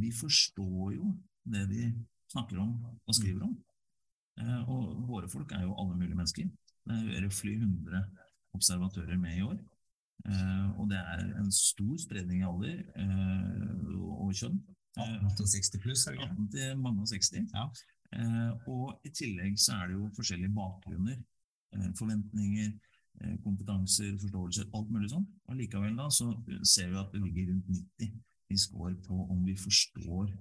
[0.01, 1.11] Vi forstår jo
[1.43, 1.89] det de
[2.31, 3.55] snakker om og skriver om.
[4.39, 6.47] Eh, og våre folk er jo alle mulige mennesker.
[6.87, 8.05] Det er røftlig 100
[8.55, 9.59] observatører med i år.
[10.29, 14.59] Eh, og det er en stor spredning i alder eh, og kjønn.
[14.99, 16.35] Eh, 1860 pluss, er det ikke?
[16.35, 17.49] 18 til mange og 60.
[17.55, 17.67] Ja.
[18.67, 21.21] Og i tillegg så er det jo forskjellige bakgrunner,
[21.95, 22.73] forventninger,
[23.43, 25.25] kompetanser, forståelser, alt mulig sånn.
[25.49, 26.31] Og likevel da så
[26.67, 28.15] ser vi at det ligger rundt 90
[28.51, 30.31] i score på om vi forstår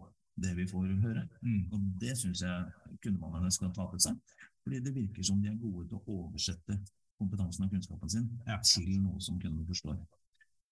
[0.41, 1.27] det vi får høre.
[1.43, 1.67] Mm.
[1.75, 4.39] Og det syns jeg kundemanagerne skal ta til seg.
[4.65, 6.79] Fordi det virker som de er gode til å oversette
[7.21, 8.59] kompetansen og kunnskapen sin Ja.
[8.65, 9.99] til noe som kunden forstår.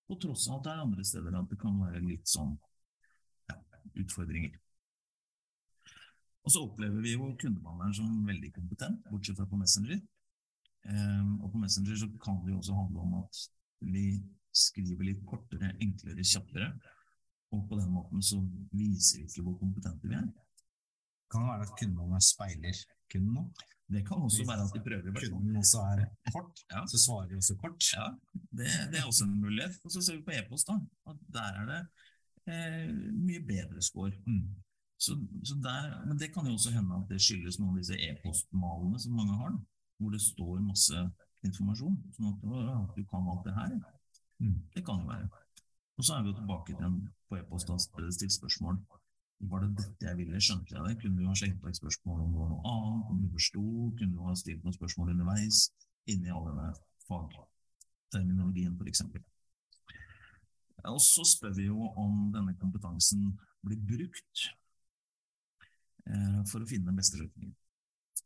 [0.08, 2.58] På tross av at det er andre steder at det kan være litt sånn
[3.50, 3.56] ja,
[3.94, 4.56] utfordringer.
[6.44, 10.00] Og så opplever vi jo kundebehandleren som veldig kompetent, bortsett fra på Messenger.
[10.88, 13.40] Ehm, og på Messenger så kan det jo også handle om at
[13.94, 14.04] vi
[14.56, 16.70] skriver litt kortere, enklere, kjappere.
[17.54, 18.38] Og på den måten så
[18.76, 20.26] viser vi ikke hvor kompetente vi er.
[21.32, 22.78] Kan det være at kundene speiler
[23.12, 23.44] kunden nå?
[23.88, 25.14] Det kan også være at de prøver.
[25.16, 25.28] å.
[25.32, 26.82] Kunden også er kort, Ja.
[26.92, 27.80] så svarer de også kort.
[27.94, 28.08] Ja,
[28.52, 29.78] det, det er også en mulighet.
[29.84, 30.76] Og så ser vi på e-post, da.
[31.08, 31.78] At der er det
[32.52, 34.12] eh, mye bedre score.
[34.26, 34.42] Mm.
[35.00, 37.96] Så, så der, men det kan jo også hende at det skyldes noen av disse
[37.96, 41.04] e-postmalene som mange har, da, hvor det står masse
[41.46, 41.98] informasjon.
[42.16, 43.76] Sånn at ja, du kan alt det her.
[44.42, 44.56] Mm.
[44.74, 45.28] Det kan jo være.
[45.98, 48.78] Og så er vi jo tilbake til en på e-post da stilt spørsmål.
[49.50, 50.40] Var det dette jeg ville?
[50.42, 50.98] Skjønte jeg det?
[51.02, 53.10] Kunne du ha slengt vekk spørsmål om det var noe annet?
[53.10, 53.64] Om du forsto?
[53.98, 55.68] Kunne du ha stilt noen spørsmål underveis?
[56.10, 56.70] Inni all denne
[57.06, 59.04] fagterminologien, f.eks.
[60.88, 63.30] Og så spør vi jo om denne kompetansen
[63.66, 64.44] blir brukt
[66.06, 67.54] eh, for å finne den beste løsningen.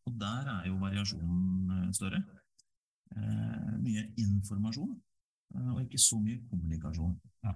[0.07, 2.23] Og der er jo variasjonen eh, større.
[3.17, 4.93] Eh, mye informasjon,
[5.55, 7.15] eh, og ikke så mye kommunikasjon.
[7.45, 7.53] Ja.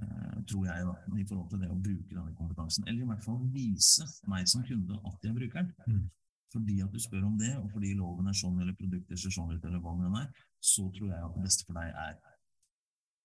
[0.00, 2.86] Eh, tror jeg, da, i forhold til det å bruke denne kompetansen.
[2.88, 5.74] Eller i hvert fall vise meg som kunde at jeg bruker den.
[5.86, 6.08] Mm.
[6.50, 9.52] Fordi at du spør om det, og fordi loven er sånn, eller produktet ser sånn
[9.54, 12.18] ut, eller hva den er, så tror jeg at det beste for deg er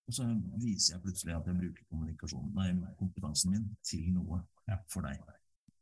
[0.05, 0.25] Og så
[0.61, 4.77] viser jeg plutselig at jeg bruker kommunikasjonen, nei, kompetansen min til noe Ja.
[4.87, 5.17] for deg.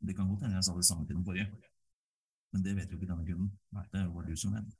[0.00, 1.44] Det kan godt hende jeg sa det samme til den forrige,
[2.54, 3.50] men det vet jo ikke denne kunden.
[3.74, 3.82] Nei.
[3.90, 4.74] Det bare du som vet.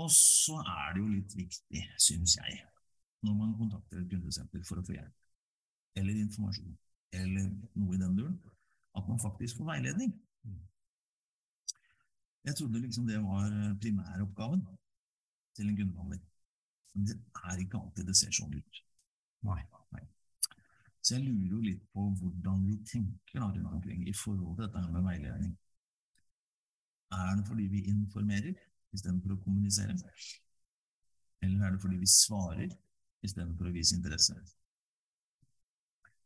[0.00, 2.58] Og så er det jo litt viktig, syns jeg,
[3.24, 5.14] når man kontakter et kundesenter for å få hjelp,
[6.00, 6.76] eller informasjon,
[7.16, 7.48] eller
[7.80, 8.36] noe i den duren,
[8.96, 10.12] at man faktisk får veiledning.
[12.44, 13.48] Jeg trodde liksom det var
[13.80, 14.62] primæroppgaven
[15.56, 16.22] til en kundebehandler.
[16.94, 17.16] Men det
[17.48, 18.80] er ikke alltid det ser sånn ut.
[19.48, 19.60] Nei,
[19.94, 20.04] Nei.
[21.00, 24.66] Så jeg lurer jo litt på hvordan vi tenker da rundt omkring i forhold til
[24.66, 25.54] dette her med veiledning.
[27.16, 28.54] Er det fordi vi informerer
[28.94, 29.96] istedenfor å kommunisere?
[31.42, 32.68] Eller er det fordi vi svarer
[33.26, 34.36] istedenfor å vise interesse?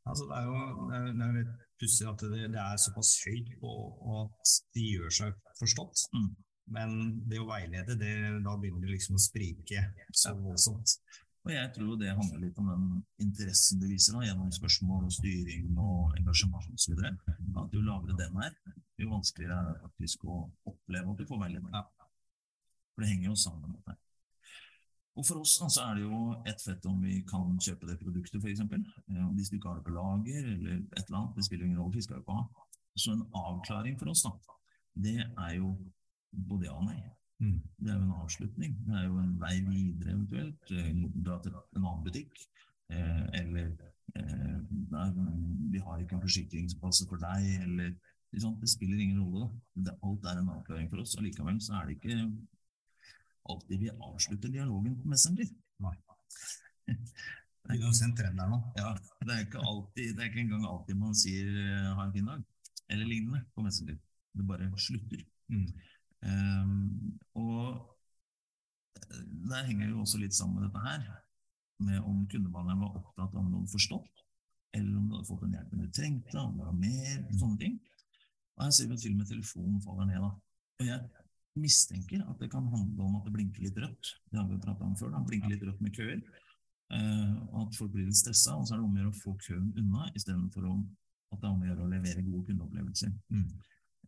[0.05, 3.15] Altså, det er jo det er, det er litt pussig at det, det er såpass
[3.25, 6.05] høyt på og at de gjør seg forstått.
[6.17, 6.29] Mm.
[6.75, 6.93] Men
[7.29, 8.13] det å veilede, det,
[8.45, 10.99] da begynner det liksom å sprike så voldsomt.
[11.45, 12.85] Og jeg tror det handler litt om den
[13.21, 17.03] interessen du viser da, gjennom spørsmål og styring og engasjement osv.
[17.05, 18.55] At jo lavere den er,
[18.97, 20.39] jo vanskeligere er det faktisk å
[20.71, 21.75] oppleve at du får veiledning.
[21.77, 21.85] Ja.
[22.95, 23.99] For det henger jo sammen med det.
[25.15, 28.01] Og for oss da, så er det jo ett fett om vi kan kjøpe det
[28.01, 28.65] produktet, f.eks.
[29.37, 31.95] Hvis du ikke har det på lager eller et eller annet, det spiller ingen rolle,
[31.95, 32.65] fisker jo ikke ha.
[32.99, 34.33] Så en avklaring for oss, da,
[35.05, 35.75] det er jo
[36.49, 36.99] både ja og nei.
[37.43, 37.59] Mm.
[37.79, 38.77] Det er jo en avslutning.
[38.87, 40.71] Det er jo en vei videre eventuelt.
[40.71, 40.91] eh,
[41.27, 42.41] Dra til en annen butikk.
[42.93, 43.71] Eh, eller
[44.15, 44.57] eh,
[44.93, 45.13] der,
[45.73, 47.95] vi har ikke en forsikring som passer for deg, eller
[48.33, 49.51] liksom, Det spiller ingen rolle.
[49.75, 51.17] Det, alt er en avklaring for oss.
[51.19, 52.19] Allikevel så er det ikke
[53.51, 55.51] alltid vi avslutter dialogen på Messenger.
[55.85, 55.97] Nei.
[57.65, 58.59] Der nå.
[58.77, 58.91] Ja,
[59.25, 62.27] det er ikke alltid, det er ikke engang alltid man sier eh, 'ha en fin
[62.29, 62.43] dag'
[62.93, 63.97] eller lignende på Messenger.
[64.37, 65.23] Det bare slutter.
[65.49, 65.71] Mm.
[66.25, 67.83] Ehm, og
[69.51, 71.09] der henger jo også litt sammen med dette her,
[71.85, 74.23] med om kundebehandleren var opptatt av de forstått,
[74.75, 77.77] eller om du hadde fått den hjelpen du trengte, om det var mer, sånne ting.
[78.55, 80.23] Og her ser vi at til og med telefonen faller ned.
[80.23, 80.31] da.
[80.81, 81.25] Og jeg
[81.59, 84.11] mistenker at det kan handle om at det blinker litt rødt.
[84.31, 85.13] Det har vi pratet om før.
[85.15, 86.23] da, Blinker litt rødt med køer.
[86.95, 89.35] Eh, at folk blir litt stressa, og så er det om å gjøre å få
[89.43, 93.15] køen unna, istedenfor at det er om å gjøre å levere gode kundeopplevelser.
[93.35, 93.49] Mm.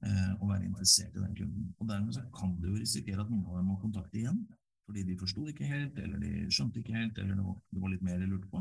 [0.05, 1.69] Eh, og være interessert i den kunden.
[1.81, 4.43] Og Dermed så kan du jo risikere at noen av dem må kontakte igjen,
[4.87, 7.47] fordi de forsto ikke helt, eller de skjønte ikke helt, eller det
[7.81, 8.61] var, litt mer de lurte på.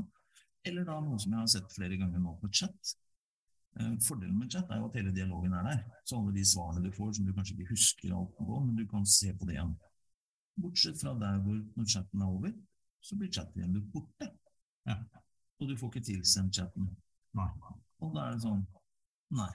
[0.65, 2.95] Eller da noe som jeg har sett flere ganger nå på chat,
[3.79, 5.79] Eh, fordelen med chat er jo at hele dialogen er der.
[6.07, 8.85] Så alle de svarene du får som du kanskje ikke husker alt på, men du
[8.87, 9.73] kan se på det igjen.
[10.63, 12.53] Bortsett fra der hvor når chatten er over,
[13.03, 14.29] så blir chatten igjen borte.
[14.87, 14.95] Ja.
[15.59, 16.87] Og du får ikke tilsendt chatten.
[17.35, 17.49] Nei.
[17.99, 18.63] Og da er det sånn
[19.35, 19.51] Nei.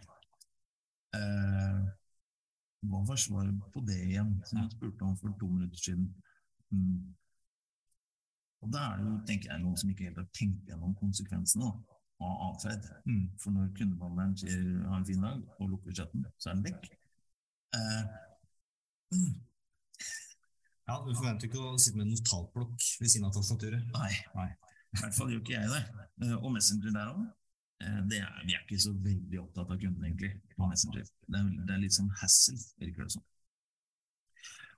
[1.18, 1.80] Eh,
[2.90, 6.06] hva var svaret på det igjen, som jeg spurte om for to minutter siden?
[6.70, 7.14] Mm.
[8.60, 11.72] Og da er det jo, tenker jeg, noen som ikke helt har tenkt gjennom konsekvensene.
[12.20, 12.84] av atferd.
[13.08, 13.30] Mm.
[13.40, 16.90] For når kundebehandleren sier 'ha en fin dag' og lukker chatten, så er den vekk.
[17.76, 18.02] Eh,
[19.16, 19.40] mm.
[20.90, 23.84] Ja, Du forventer ikke å sitte med en notatblokk ved siden av tastaturet?
[23.94, 24.12] Nei.
[24.34, 24.48] Nei.
[24.90, 25.82] I hvert fall gjør ikke jeg det.
[26.22, 27.20] Uh, og Messenger der òg.
[27.80, 31.06] Uh, vi er ikke så veldig opptatt av kundene, egentlig, på Messenger.
[31.26, 33.26] Det er, det er litt sånn hassle, virker det som.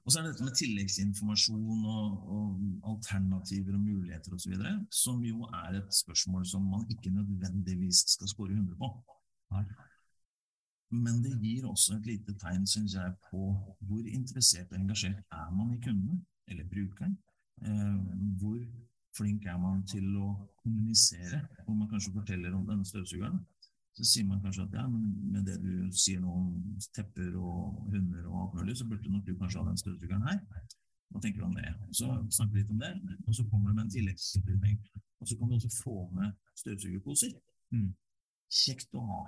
[0.03, 4.57] Og så er det dette med tilleggsinformasjon og, og alternativer og muligheter osv.,
[4.91, 8.91] som jo er et spørsmål som man ikke nødvendigvis skal score 100 på.
[10.93, 13.53] Men det gir også et lite tegn, syns jeg, på
[13.88, 16.19] hvor interessert og engasjert er man i kunden,
[16.51, 17.15] eller brukeren.
[17.62, 17.97] Eh,
[18.41, 18.59] hvor
[19.16, 20.29] flink er man til å
[20.62, 23.40] kommunisere, hvor man kanskje forteller om denne støvsugeren.
[23.92, 26.53] Så sier man kanskje at ja, men med det du sier nå om
[26.96, 30.40] tepper og hunder og alt mulig, så burde nok du kanskje ha den støvsugeren her.
[31.12, 31.75] Hva tenker du om det?
[31.88, 32.92] Og så snakker vi litt om det,
[33.27, 34.79] og så kommer det med en tilleggsopplysning.
[35.20, 37.35] Og så kan du også få med støvsugerposer.
[37.77, 37.90] Mm.
[38.62, 39.22] Kjekt å ha,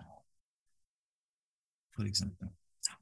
[1.97, 2.49] for eksempel.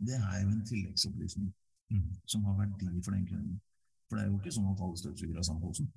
[0.03, 1.53] Det er jo en tilleggsopplysning
[1.95, 2.09] mm.
[2.27, 3.61] som har verdi for den kunden.
[4.09, 5.89] For det er jo ikke sånn at alle støvsugere har samme posen.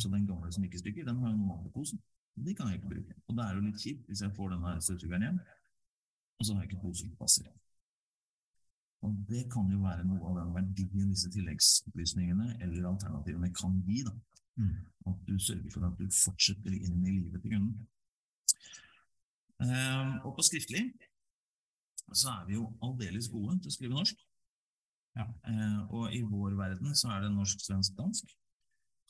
[0.00, 2.00] Så den gamle som ikke stykker, den har jo noen andre posen.
[2.34, 3.14] De kan jeg ikke bruke.
[3.28, 5.38] Og det er jo litt kjipt hvis jeg får denne støvsugeren hjem,
[6.38, 7.50] og så har jeg ikke posen som passer.
[9.04, 14.00] Og det kan jo være noe av den verdien disse tilleggsopplysningene eller alternativene kan gi.
[14.06, 14.14] da.
[14.56, 14.76] Mm.
[15.10, 17.74] At du sørger for at du fortsetter inn i livet til kunden.
[19.64, 20.88] Um, og på skriftlig
[22.12, 24.24] så er vi jo aldeles gode til å skrive norsk.
[25.18, 25.28] Ja.
[25.46, 28.32] Uh, og i vår verden så er det norsk, svensk, dansk.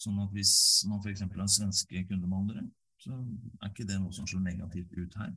[0.01, 0.55] Sånn at hvis
[0.91, 1.23] man f.eks.
[1.25, 2.65] har svenske kundebehandlere,
[3.05, 5.33] så er ikke det noe som slår negativt ut her.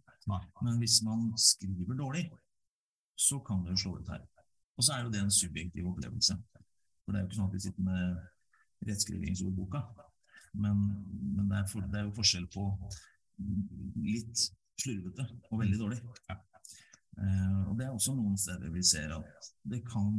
[0.64, 2.26] Men hvis man skriver dårlig,
[3.18, 4.24] så kan det jo slå ut her.
[4.78, 6.38] Og så er jo det en subjektiv opplevelse.
[7.04, 9.82] For det er jo ikke sånn at vi sitter med rettskrivingsordboka.
[10.58, 10.84] Men,
[11.36, 12.68] men det, er for, det, er jo forskjell på
[14.06, 14.48] litt
[14.82, 16.00] slurvete og veldig dårlig.
[17.18, 20.10] Eh, og Det er også noen steder vi ser at det kan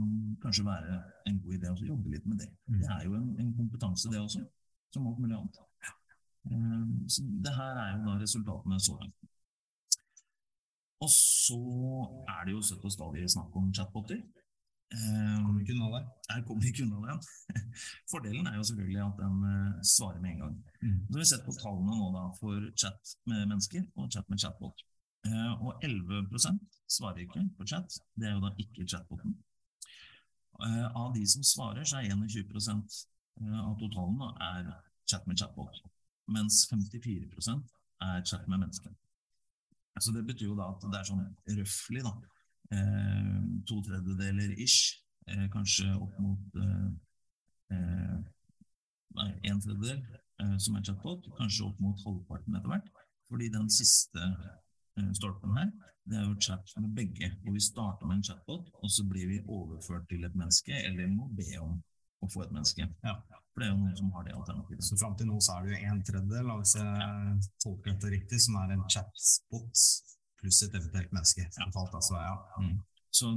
[0.42, 0.98] kanskje være
[1.30, 2.48] en god idé å jobbe litt med det.
[2.66, 2.80] Mm.
[2.80, 4.42] Det er jo en, en kompetanse, det også,
[4.94, 5.60] som alt mulig annet.
[6.50, 9.14] Ehm, så det her er jo da resultatene så langt.
[11.04, 11.60] Og så
[12.34, 14.18] er det jo søtt og stadig snakk om chatboter.
[14.88, 16.04] Um, kommer ikke unna det.
[16.32, 17.56] Her kommer ikke unna det.
[18.10, 19.36] Fordelen er jo selvfølgelig at den
[19.94, 20.56] svarer med en gang.
[20.82, 20.98] Mm.
[21.06, 24.42] Så har vi sett på tallene nå da for chat med mennesker og chat med
[24.42, 24.87] chatbot.
[25.26, 26.28] Uh, og 11
[26.88, 28.00] svarer ikke på chat.
[28.14, 29.36] Det er jo da ikke chatboten.
[30.58, 33.04] Uh, av de som svarer, så er 21%
[33.38, 34.72] av totalen da, er
[35.08, 35.78] chat med chatbot
[36.28, 37.68] mens 54%
[38.04, 38.92] er chat med mennesker.
[40.00, 41.24] Så Det betyr jo da at det er sånn
[41.58, 46.88] røftlig eh, to tredjedeler ish, eh, kanskje opp mot eh,
[47.74, 48.18] eh
[49.18, 49.98] en tredjedel
[50.38, 52.92] eh, som er chatbot, kanskje opp mot halvparten etter hvert.
[53.26, 54.52] Fordi den siste eh,
[55.18, 55.70] stolpen her,
[56.08, 57.30] det er jo chat med begge.
[57.46, 61.10] Og vi starter med en chatbot, og så blir vi overført til et menneske, eller
[61.12, 61.76] må be om
[62.24, 62.86] å få et menneske.
[63.04, 63.14] Ja.
[63.52, 64.84] For det er jo noen som har det alternativet.
[64.86, 68.40] Så fram til nå så er det jo en tredjedel, hvis jeg tolker dette riktig,
[68.44, 69.86] som er en chatbot
[70.38, 71.46] pluss et eventuelt menneske.
[71.58, 71.66] Ja.
[71.74, 72.36] Altså, ja.
[72.62, 72.76] Mm.
[73.10, 73.32] Så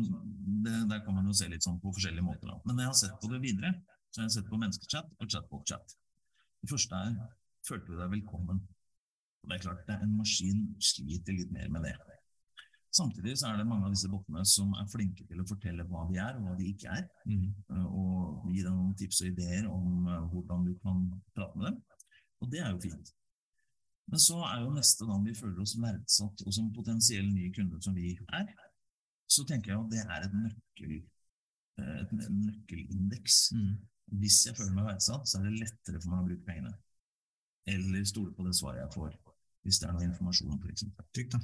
[0.65, 2.51] det, Der kan man jo se litt sånn på forskjellige måter.
[2.51, 2.59] Da.
[2.65, 3.73] Men når jeg har sett på det videre,
[4.11, 5.95] så jeg har jeg sett på menneskechat og chatbot-chat.
[6.61, 7.15] Det første er
[7.67, 8.61] følte du deg velkommen?
[9.41, 11.95] Og det er klart, det er en maskin sliter litt mer med det.
[12.91, 16.03] Samtidig så er det mange av disse bottene som er flinke til å fortelle hva
[16.09, 17.05] de er, og hva de ikke er.
[17.23, 17.45] Mm.
[17.71, 21.05] Eh, og gi deg noen tips og ideer om uh, hvordan du kan
[21.37, 21.79] prate med dem.
[22.43, 23.13] Og det er jo fint.
[24.11, 27.79] Men så er jo neste gang vi føler oss verdsatt, og som potensiell ny kunde
[27.85, 28.51] som vi er,
[29.31, 30.95] så tenker jeg at det er et nøkkel,
[31.79, 33.41] uh, et nøkkelindeks.
[33.55, 33.73] Mm.
[34.19, 36.75] Hvis jeg føler meg verdsatt, så er det lettere for meg å bruke pengene.
[37.71, 39.15] Eller stole på det svaret jeg får
[39.65, 40.83] hvis det er noe informasjon, f.eks.
[41.15, 41.39] Trykk, da.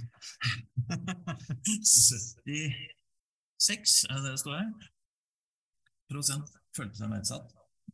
[1.68, 4.70] 76, er det det står her?
[6.08, 7.48] Prosent følte seg verdsatt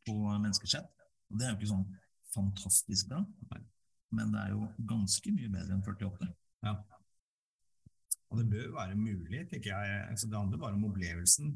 [0.07, 0.87] på menneskechat.
[1.31, 1.89] Og det er jo ikke sånn
[2.33, 3.19] fantastisk bra,
[4.13, 6.27] men det er jo ganske mye bedre enn 48.
[6.65, 6.73] Ja.
[8.33, 9.83] Og det bør være mulig, tenker jeg.
[10.09, 11.47] Altså, det handler bare om opplevelsen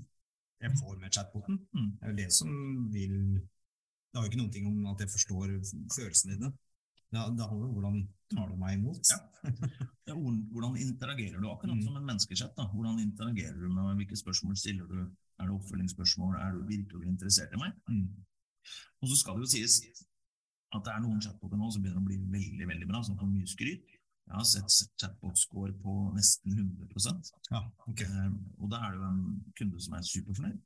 [0.62, 1.60] jeg får med chatboten.
[1.73, 1.91] Mm.
[1.97, 2.49] Det er jo det som
[2.93, 3.17] vil
[4.08, 5.51] Det har jo ikke noen ting om at jeg forstår
[5.95, 6.49] følelsene dine.
[7.12, 7.98] Det, det handler om hvordan
[8.34, 9.12] tar du meg imot.
[9.13, 9.20] Ja.
[10.08, 11.84] Ja, hvordan- interagerer du, akkurat Mm.
[11.84, 12.54] som en menneskesett.
[12.56, 12.63] da.
[12.72, 13.96] Hvordan interagerer du med meg?
[14.00, 15.02] Hvilke spørsmål stiller du?
[15.39, 16.36] Er det oppfølgingsspørsmål?
[16.39, 17.74] Er du virkelig interessert i meg?
[17.91, 18.08] Mm.
[19.02, 19.76] Og så skal det jo sies
[20.76, 23.28] at det er noen chatboter nå som begynner å bli veldig veldig bra, som får
[23.34, 23.84] mye skryt.
[24.28, 28.08] Jeg har sett chatbot-score på nesten 100% Ja, okay.
[28.08, 29.22] eh, og da er det jo en
[29.60, 30.60] kunde som er superfornøyd.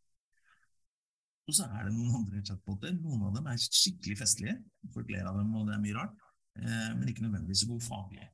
[1.49, 2.93] Og så er det noen andre chatboter.
[3.01, 4.55] Noen av dem er skikkelig festlige,
[4.93, 6.13] folk ler av dem, og det er mye rart,
[6.55, 8.25] men ikke nødvendigvis så god faglig.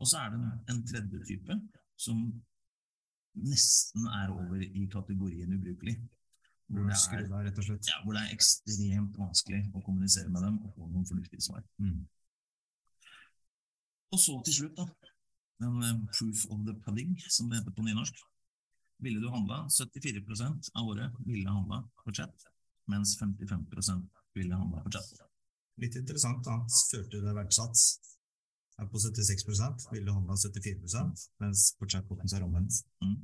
[0.00, 0.40] Og så er det
[0.72, 1.56] en, tredje type
[2.00, 2.22] som
[3.50, 5.96] nesten er over i kategorien ubrukelig.
[6.70, 7.88] Hvor det, er, rett og slett.
[7.90, 11.64] ja, hvor det er ekstremt vanskelig å kommunisere med dem og få noen fornuftige svar.
[11.82, 12.04] Mm.
[14.14, 14.86] Og så til slutt, da.
[15.60, 18.22] Den eh, proof of the pudding, som det heter på nynorsk.
[19.02, 22.46] Ville du handla 74 av året ville handla på chat,
[22.86, 23.66] mens 55
[24.38, 25.29] ville handla på chat.
[25.80, 26.58] Litt interessant, da.
[26.90, 27.84] førte du deg verdsatt?
[28.80, 29.44] Er på 76
[29.92, 32.80] vil du handle 74 mens på chatboten er omvendt.
[33.04, 33.16] Mm.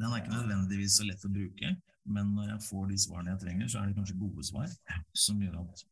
[0.00, 1.74] Den er ikke nødvendigvis så lett å bruke,
[2.08, 4.68] men når jeg får de svarene jeg trenger, så er det kanskje gode svar
[5.24, 5.84] som gjør at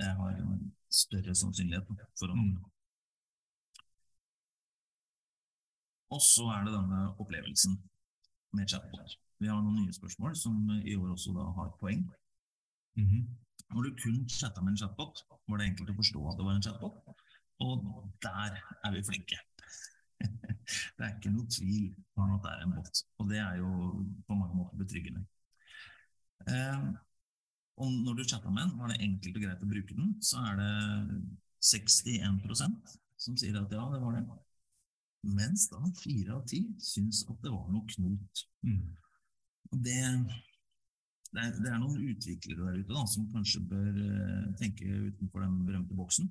[0.00, 0.70] jeg har en
[1.02, 2.54] større sannsynlighet for å Mm.
[6.10, 7.76] Og så er det denne opplevelsen
[8.56, 9.12] med chatbot.
[9.38, 12.02] Vi har noen nye spørsmål som i år også da har poeng.
[12.96, 13.28] Mhm.
[13.70, 16.56] Når du kun chatta med en chatbot, var det enkelt å forstå at det var
[16.56, 17.26] en chatbot.
[17.60, 17.84] Og
[18.24, 19.38] der er vi flinke.
[20.96, 23.70] det er ikke noe tvil om at det er en bot, og det er jo
[24.26, 25.22] på mange måter betryggende.
[26.48, 26.90] Eh,
[27.80, 30.42] og når du chatta med den, var det enkelt og greit å bruke den, så
[30.50, 30.72] er det
[31.64, 34.24] 61% som sier at ja, det var det.
[35.28, 38.44] Mens da fire av ti syns at det var noe knot.
[38.64, 38.84] Mm.
[39.70, 40.00] Og det,
[41.30, 45.44] det, er, det er noen utviklere der ute da, som kanskje bør eh, tenke utenfor
[45.44, 46.30] den berømte boksen,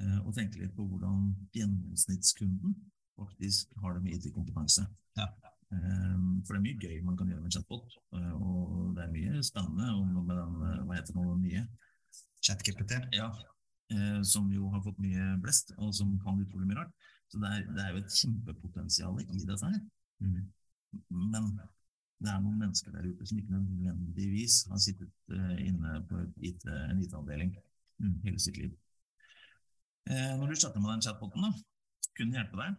[0.00, 2.74] eh, og tenke litt på hvordan gjennomsnittskunden
[3.20, 4.86] faktisk har det med IT-kompetanse.
[5.20, 5.28] Ja.
[5.74, 9.14] Eh, for det er mye gøy man kan gjøre med chatbot, eh, og det er
[9.14, 11.64] mye spennende og med den, hva heter den nye,
[12.40, 12.96] ChatGPT.
[13.12, 13.28] ja,
[14.24, 17.08] som jo har fått mye blest, og som kan utrolig mye rart.
[17.28, 19.80] Så det er, det er jo et kjempepotensial i dette her.
[20.22, 20.44] Mm.
[21.10, 21.48] Men
[22.20, 26.66] det er noen mennesker der ute som ikke nødvendigvis har sittet eh, inne på IT,
[26.68, 27.56] en IT-avdeling
[28.00, 28.20] Mm.
[28.24, 28.70] hele sitt liv.
[30.08, 31.50] Eh, når du chatter med den chatboten, da,
[32.16, 32.78] kunne hjelpe deg.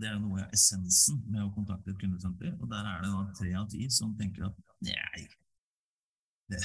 [0.00, 2.54] Det er noe av essensen med å kontakte et kundesenter.
[2.58, 5.26] Og der er det da tre av ti som tenker at nei,
[6.50, 6.62] det,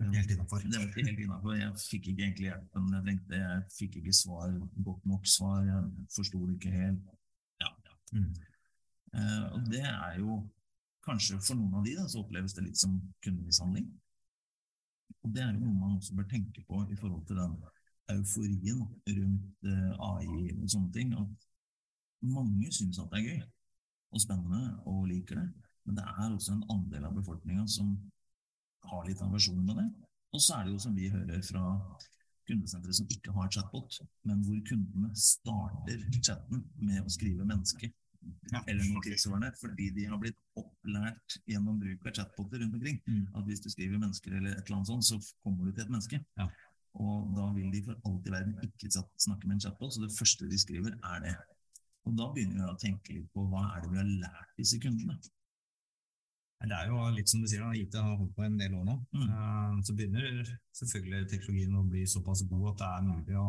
[0.00, 0.62] Helt innafor.
[0.64, 1.56] det var ikke helt innafor.
[1.58, 3.40] Jeg fikk ikke egentlig hjelpen jeg trengte.
[3.42, 4.54] Jeg fikk ikke svar,
[4.86, 5.66] godt nok svar.
[5.66, 7.02] Jeg forsto det ikke helt.
[7.60, 7.98] Ja, ja.
[8.14, 8.30] Mm.
[9.10, 10.38] Uh, og det er jo
[11.04, 13.88] kanskje for noen av de da, så oppleves det litt som kundemishandling.
[15.20, 17.56] Og det er noe man også bør tenke på i forhold til den
[18.10, 18.84] euforien
[19.16, 21.14] rundt eh, AI og sånne ting.
[21.18, 21.48] At
[22.26, 23.42] mange syns at det er gøy
[24.10, 25.48] og spennende og liker det.
[25.86, 27.92] Men det er også en andel av befolkninga som
[28.90, 29.88] har litt aversjon med det.
[30.34, 31.64] Og så er det jo som vi hører fra
[32.48, 37.92] kundesentre som ikke har chatbot, men hvor kundene starter chatten med å skrive menneske
[38.50, 38.60] Ja.
[38.68, 42.98] eller noe tilsvarende, fordi de har blitt opplært gjennom bruk av chatboter rundt omkring.
[43.06, 43.22] Mm.
[43.38, 45.92] At hvis du skriver mennesker eller et eller annet sånt, så kommer du til et
[45.94, 46.20] menneske.
[46.40, 46.48] Ja.
[47.00, 50.12] Og da vil de for alt i verden ikke snakke med en chatbot, så det
[50.16, 51.34] første de skriver, er det.
[52.08, 54.80] Og da begynner vi å tenke litt på hva er det vi har lært disse
[54.82, 55.18] kundene.
[56.60, 58.84] Det er jo litt som du sier, da, IT har holdt på en del år
[58.84, 58.96] nå.
[59.16, 59.28] Mm.
[59.32, 60.42] Eh, Så begynner
[60.76, 63.46] selvfølgelig teknologien å bli såpass god at det er mulig å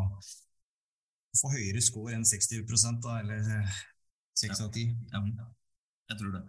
[1.42, 2.64] få høyere score enn 60
[3.04, 3.50] da, eller
[4.39, 4.96] 6 av 10.
[5.12, 5.24] Ja,
[6.12, 6.44] jeg tror det.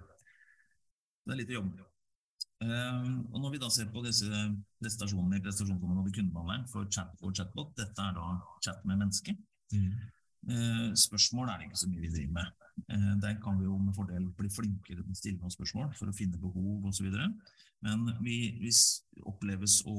[1.23, 1.89] Det er litt å jobbe med.
[2.63, 4.29] Uh, og når vi da ser på disse
[4.79, 8.27] prestasjonene i prestasjonsområdet kundebehandling for chat og chatbot, dette er da
[8.63, 9.35] chat med menneske.
[9.75, 9.89] Mm.
[10.47, 12.53] Uh, spørsmål er det ikke så mye vi driver med.
[12.87, 16.11] Uh, der kan vi jo med fordel bli flinkere til å stille noen spørsmål for
[16.11, 17.11] å finne behov osv.
[17.83, 18.71] Men vi, vi
[19.27, 19.97] oppleves å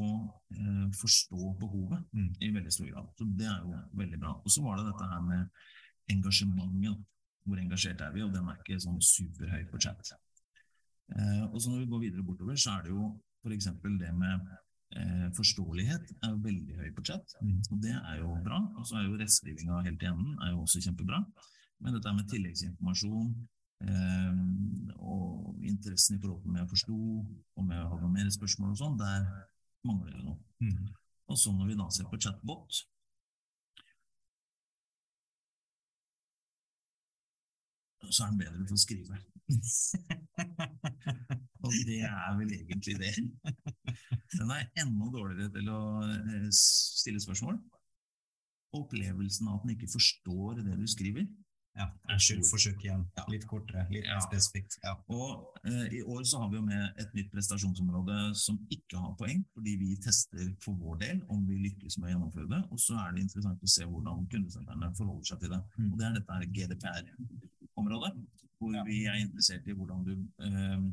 [0.96, 2.30] forstå behovet Mm.
[2.40, 3.10] i veldig stor grad.
[3.18, 4.38] Så det er jo veldig bra.
[4.40, 5.50] Og så var det dette her med
[6.14, 7.04] engasjementet.
[7.44, 8.24] Hvor engasjert er vi?
[8.24, 10.14] Og den er ikke sånn superhøy på chat.
[11.14, 13.10] Eh, og så når vi går videre bortover, så er det jo
[13.44, 13.68] f.eks.
[14.00, 14.46] det med
[14.96, 17.36] eh, forståelighet er jo veldig høy på chat.
[17.42, 17.58] Mm.
[17.70, 18.62] Og det er jo bra.
[18.80, 21.24] Og så er jo rettskrivinga helt i enden er jo også kjempebra.
[21.84, 23.34] Men dette med tilleggsinformasjon
[23.84, 27.00] eh, og interessen i forhold til om jeg forsto,
[27.60, 29.28] om jeg hadde noen mer spørsmål og sånn, der
[29.84, 30.40] mangler det noe.
[30.64, 30.94] Mm.
[31.32, 32.84] Og så når vi da ser på chatbot
[38.10, 39.20] så er den bedre til å skrive.
[41.64, 43.14] og det er vel egentlig det.
[44.34, 47.60] Den er enda dårligere til å eh, stille spørsmål.
[48.74, 51.28] Opplevelsen av at den ikke forstår det du skriver,
[51.74, 53.04] ja, Unnskyld, forsøk igjen.
[53.34, 54.20] Litt kortere, litt ja.
[54.22, 54.76] spesifikt.
[54.84, 54.94] Ja.
[55.14, 59.16] Og eh, I år så har vi jo med et nytt prestasjonsområde som ikke har
[59.18, 62.62] poeng, fordi vi tester for vår del om vi lykkes med å gjennomføre det.
[62.70, 65.62] Og så er det interessant å se hvordan kundesentrene forholder seg til det.
[65.78, 65.88] Mm.
[65.88, 68.12] Og Det er dette GDPR-området,
[68.62, 68.84] hvor ja.
[68.88, 70.84] vi er interessert i hvordan du eh,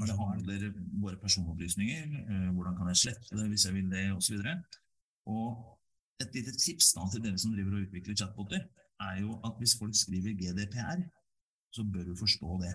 [0.00, 0.70] behandler
[1.02, 4.40] våre personopplysninger, eh, hvordan kan jeg slette det hvis jeg vil det, osv.
[4.40, 4.56] Og, så
[5.34, 8.64] og et lite tips da til dere som driver og utvikler chatboter
[9.08, 11.04] er jo at hvis folk skriver GDPR,
[11.74, 12.74] så bør du forstå det.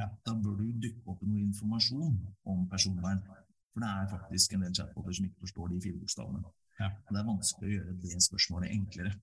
[0.00, 0.06] Ja.
[0.26, 2.14] Da bør du dukke opp noe informasjon
[2.52, 3.20] om personvern.
[3.72, 6.42] For det er faktisk en del chatboter som ikke forstår de fire bokstavene.
[6.78, 6.88] Ja.
[7.10, 9.14] Det er vanskelig å gjøre det spørsmålet enklere,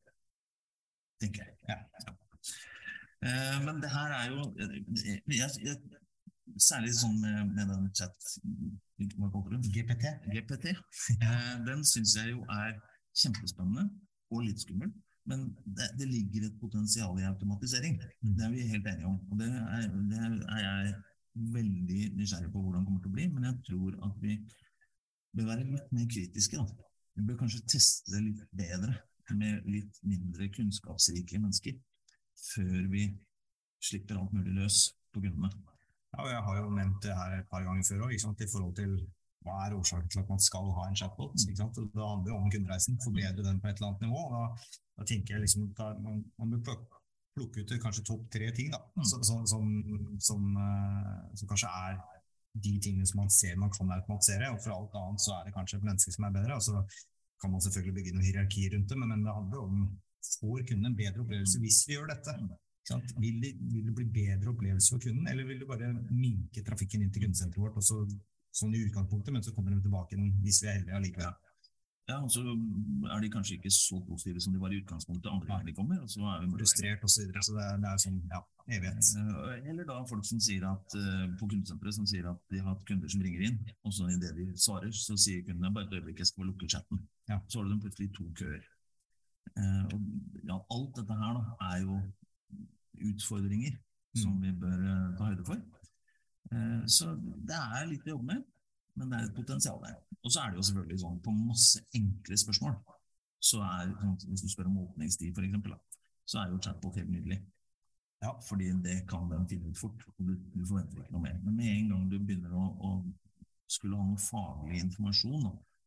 [1.24, 1.56] tenker jeg.
[1.72, 2.16] Ja.
[3.26, 5.78] Eh, men det her er jo jeg, jeg,
[6.62, 8.28] Særlig sånn med, med den chat
[9.00, 10.12] GPT.
[10.30, 10.68] GPT.
[11.16, 12.76] Eh, den syns jeg jo er
[13.18, 13.88] kjempespennende
[14.30, 14.92] og litt skummel.
[15.26, 17.98] Men det, det, ligger et potensial i automatisering.
[18.22, 19.18] Det er vi helt enige om.
[19.32, 20.94] Og det er, det er, jeg
[21.56, 23.26] veldig nysgjerrig på hvordan det kommer til å bli.
[23.34, 24.38] Men jeg tror at vi
[25.36, 26.62] bør være litt mer kritiske.
[26.62, 26.90] Da.
[27.18, 28.96] Vi bør kanskje teste det litt bedre
[29.34, 31.80] med litt mindre kunnskapsrike mennesker
[32.54, 33.08] før vi
[33.82, 34.80] slipper alt mulig løs
[35.14, 35.50] på grunnene.
[36.16, 38.94] Ja, jeg har jo nevnt det her et par ganger før òg, i forhold til
[39.46, 41.38] hva er årsaken til at man skal ha en chatbot.
[41.38, 41.78] Ikke sant?
[41.78, 44.24] Det handler jo om kundereisen, forbedre den på et eller annet nivå.
[44.34, 44.44] Da,
[45.00, 46.80] da tenker jeg liksom at man, man bør
[47.36, 49.06] plukke ut kanskje topp tre ting da, mm.
[49.12, 49.48] som, som,
[50.24, 51.98] som, uh, som, kanskje er
[52.64, 54.54] de tingene som man ser man kan automatisere.
[54.54, 56.56] og For alt annet så er det kanskje et menneske som er bedre.
[56.56, 56.84] og så
[57.42, 59.82] kan man selvfølgelig bygge noe hierarki rundt det, men, men det handler om
[60.40, 62.38] får kunden en bedre opplevelse hvis vi gjør dette.
[63.18, 67.02] Vil det, vil det, bli bedre opplevelse for kunden, eller vil det bare minke trafikken
[67.02, 68.04] inn til kundesenteret vårt, og så
[68.56, 71.36] sånn i utgangspunktet, men så kommer de tilbake hvis vi er heldige allikevel.
[72.06, 75.48] Ja, og så er de kanskje ikke så positive som de var i utgangspunktet andre
[75.48, 76.02] ganger de kommer.
[76.02, 77.14] og så er vi Frustrert osv.
[77.14, 78.42] Så, videre, så det er, det er sånn, ja,
[78.78, 79.10] evighet.
[79.22, 82.76] Eh, eller da folk som sier at eh, på kundesenteret som sier at de har
[82.76, 85.98] hatt kunder som ringer inn, og så idet de svarer, så sier kundene bare et
[85.98, 87.02] øyeblikk, jeg skal lukke chatten.
[87.32, 87.40] Ja.
[87.50, 88.62] Så har de plutselig to køer.
[89.58, 90.06] Eh, og
[90.46, 91.98] ja, alt dette her da, er jo
[93.16, 94.22] utfordringer mm.
[94.22, 94.86] som vi bør
[95.18, 95.75] ta høyde for.
[96.52, 98.46] Eh, så det er litt å jobbe med,
[98.96, 99.98] men det er et potensial der.
[100.22, 102.78] Og så er det jo selvfølgelig sånn på masse enkle spørsmål,
[103.46, 105.76] så er sånn, hvis du spør om åpningstid f.eks.,
[106.26, 107.44] så er jo chatbot helt nydelig.
[108.24, 108.32] Ja.
[108.48, 111.38] Fordi det kan den finne ut fort, og du, du, forventer ikke noe mer.
[111.44, 112.94] Men med en gang du begynner å, å
[113.70, 115.46] skulle ha noe faglig informasjon,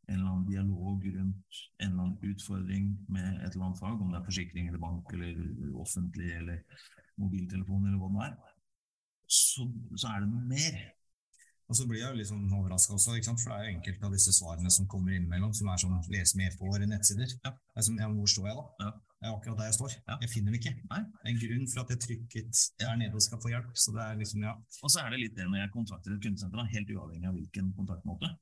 [0.09, 4.13] en eller annen dialog rundt en eller annen utfordring med et eller annet fag, om
[4.13, 5.43] det er forsikring eller bank eller
[5.83, 6.63] offentlig eller
[7.21, 8.48] mobiltelefon eller hva det er,
[9.29, 9.67] så,
[9.97, 10.79] så er det noe mer.
[11.69, 14.15] Og så blir jeg jo litt sånn overraska også, for det er jo enkelte av
[14.17, 17.29] disse svarene som kommer innimellom, som er sånn lese med på våre nettsider.
[17.45, 17.53] Ja.
[17.53, 18.65] Det er som, ja, hvor står jeg da?
[18.87, 18.93] Ja.
[19.19, 19.97] Det er akkurat der jeg står.
[19.99, 20.17] Ja.
[20.23, 20.73] Jeg finner det ikke.
[20.89, 21.01] Nei.
[21.11, 23.73] Det er en grunn for at jeg trykket der nede og skal få hjelp.
[23.77, 24.55] Så det er liksom, ja.
[24.81, 27.73] Og så er det litt det når jeg kontakter et kundesenter, helt uavhengig av hvilken
[27.77, 28.33] kontaktmåte,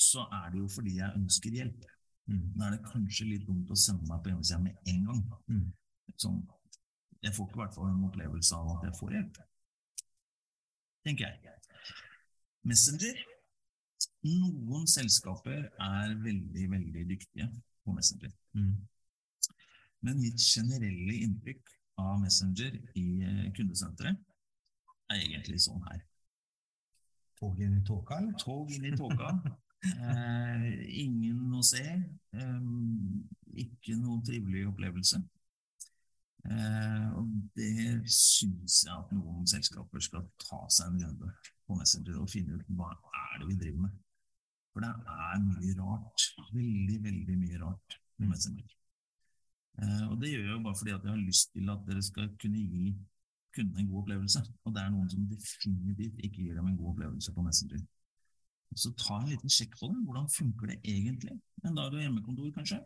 [0.00, 1.84] så er det jo fordi jeg ønsker hjelp.
[2.30, 2.46] Mm.
[2.54, 5.22] Da er det kanskje litt dumt å sende meg på hjemmesida med en gang.
[5.50, 5.68] Mm.
[6.16, 6.40] Sånn,
[7.20, 9.44] jeg får ikke i hvert fall en opplevelse av at jeg får hjelp
[11.06, 11.56] tenker jeg.
[12.66, 13.20] Messenger.
[14.20, 17.48] Noen selskaper er veldig, veldig dyktige
[17.84, 18.32] på Messenger.
[18.52, 18.74] Mm.
[20.04, 24.20] Men mitt generelle inntrykk av Messenger i eh, kundesenteret
[25.10, 26.04] er egentlig sånn her.
[27.40, 28.36] Tog inn i tåka, eller?
[28.40, 29.32] Tog inn i tåka.
[30.04, 30.66] eh,
[31.02, 31.84] ingen å se.
[32.36, 32.58] Eh,
[33.64, 35.22] ikke noen trivelig opplevelse.
[36.48, 37.28] Eh, og
[37.58, 41.32] det syns jeg at noen selskaper skal ta seg en runde
[41.68, 43.98] på Messenger og finne ut hva er det vi driver med.
[44.72, 46.26] For det er mye rart.
[46.54, 48.76] Veldig, veldig mye rart med Messenger.
[49.80, 52.04] Eh, og det gjør jeg jo bare fordi at jeg har lyst til at dere
[52.04, 52.92] skal kunne gi
[53.56, 54.44] kundene en god opplevelse.
[54.64, 57.82] Og det er noen som definitivt ikke gir dem en god opplevelse på Messenger.
[58.78, 59.98] Så ta en liten sjekk på det.
[60.06, 61.34] Hvordan funker det egentlig?
[61.66, 62.78] En dag du har hjemmekontor, kanskje.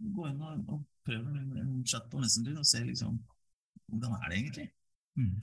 [0.00, 3.20] Gå inn og, og prøv en, chat på Messenger og se liksom
[3.92, 4.68] hvordan er det egentlig.
[5.20, 5.34] Mm.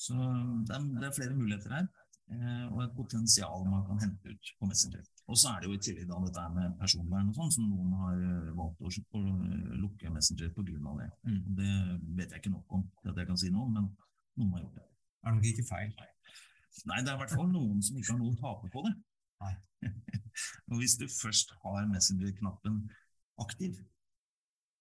[0.00, 0.16] Så
[0.66, 1.88] det er, det er, flere muligheter her,
[2.32, 5.04] eh, og et potensial man kan hente ut på Messenger.
[5.30, 7.92] Og så er det jo i tillegg da dette med personvern og sånn, som noen
[8.00, 9.20] har eh, valgt å, å
[9.82, 10.94] lukke Messenger pga.
[11.02, 11.10] det.
[11.28, 11.42] Mm.
[11.60, 11.74] Det
[12.18, 13.90] vet jeg ikke nok om til at jeg kan si noe, om, men
[14.40, 14.88] noen har gjort det.
[15.20, 15.92] Er det nok ikke feil?
[16.88, 18.94] Nei, det er i hvert fall noen som ikke har noe å tape på det.
[19.44, 19.54] Nei.
[20.70, 22.82] og hvis du først har Messenger-knappen
[23.44, 23.76] aktiv,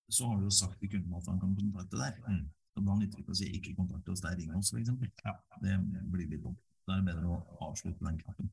[0.09, 2.21] så har du jo sagt til kunden at han kan kontakte deg.
[2.27, 2.47] Mm.
[2.79, 4.89] Da nytter det ikke å si 'ikke kontakt oss der, ring oss', f.eks.
[5.25, 5.33] Ja.
[5.61, 5.75] Det
[6.11, 6.59] blir litt dumt.
[6.87, 8.51] Da er det bedre å avslutte den knappen.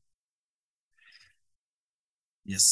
[2.45, 2.67] Yes.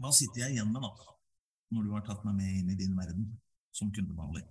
[0.00, 0.90] Hva sitter jeg igjen med, da,
[1.70, 3.28] når du har tatt meg med inn i din verden
[3.72, 4.48] som kundebehandler?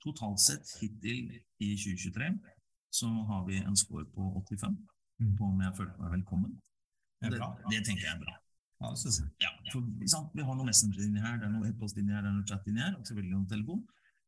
[0.00, 2.30] Totalt sett hittil i 2023
[2.90, 4.78] så har vi en score på 85
[5.20, 5.36] Mm.
[5.36, 6.52] på om jeg følte meg velkommen.
[7.20, 7.48] Det Det, bra.
[7.70, 8.34] det tenker jeg er bra.
[8.80, 9.28] Ja, det synes jeg.
[9.44, 10.30] Ja, for, sant?
[10.34, 12.48] Vi har noen Messenger inni her, det er noe e-post inni her, det er noe
[12.48, 13.82] chat inni her, og selvfølgelig noen telefon.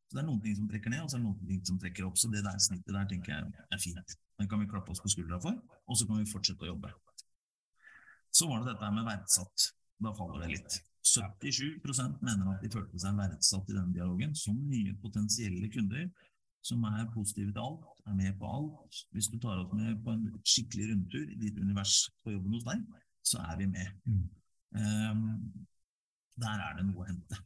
[0.05, 1.79] Så det er noen ting som trekker ned, og så er det noen ting som
[1.81, 2.19] trekker opp.
[2.21, 4.17] Så det der snittet der tenker jeg er fint.
[4.37, 5.57] Den kan vi klappe oss på skuldra for,
[5.89, 6.91] og så kan vi fortsette å jobbe.
[8.33, 9.71] Så var det dette med verdsatt.
[10.03, 10.77] Da faller det litt.
[11.03, 16.05] 77% mener at de følte seg verdsatt i denne dialogen som nye potensielle kunder
[16.63, 18.99] som er positive til alt, er med på alt.
[19.11, 22.67] Hvis du tar oss med på en skikkelig rundtur i ditt univers på jobben hos
[22.67, 22.83] deg,
[23.23, 23.89] så er vi med.
[24.07, 24.23] Mm.
[24.79, 25.25] Um,
[26.43, 27.39] der er det noe å hente.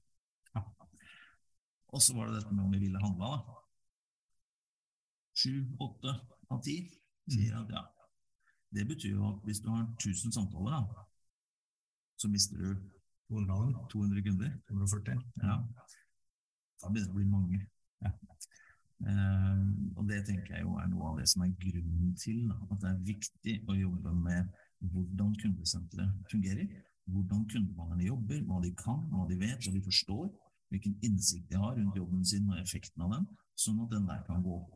[0.53, 0.63] Ja.
[1.93, 3.57] Og så var det dette med om vi ville handla, da.
[5.37, 5.53] Sju,
[5.83, 6.13] åtte
[6.53, 6.79] av ti
[7.29, 7.83] sier at ja.
[8.73, 11.03] Det betyr jo at hvis du har 1000 samtaler, da,
[12.19, 12.73] så mister du
[13.29, 14.51] 200, 200 kunder.
[14.69, 15.21] 240.
[15.43, 15.57] Ja.
[16.81, 17.61] Da begynner det å bli mange.
[18.03, 18.11] Ja.
[19.05, 22.79] Ehm, og det tenker jeg jo er noe av det som er grunnen til at
[22.81, 24.49] det er viktig å jobbe med
[24.93, 26.65] hvordan kundesenteret fungerer,
[27.07, 30.27] hvordan kundebehandlerne jobber, hva de kan, hva de vet, hva de forstår,
[30.73, 34.25] hvilken innsikt de har rundt jobben sin og effekten av den, sånn at den der
[34.27, 34.73] kan gå opp.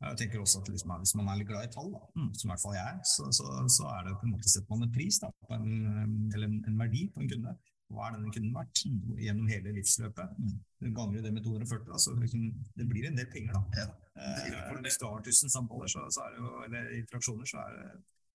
[0.00, 2.30] Jeg tenker også at liksom, Hvis man er litt glad i tall, da, Mm.
[2.34, 4.70] som i hvert fall jeg er, så, så, så er det på en måte setter
[4.72, 7.52] man en pris da, på en, eller en, en verdi på en kunde.
[7.90, 8.84] Hva er denne kunden verdt
[9.18, 10.36] gjennom hele livsløpet?
[10.38, 10.52] Mm.
[10.80, 12.44] Du ganger det med 240, altså så liksom,
[12.78, 13.56] det blir en del penger.
[13.58, 13.82] da.
[13.82, 13.88] Ja,
[14.20, 17.86] Eh, hvis du har 1000 samtaler så, så det jo, eller interaksjoner, så det,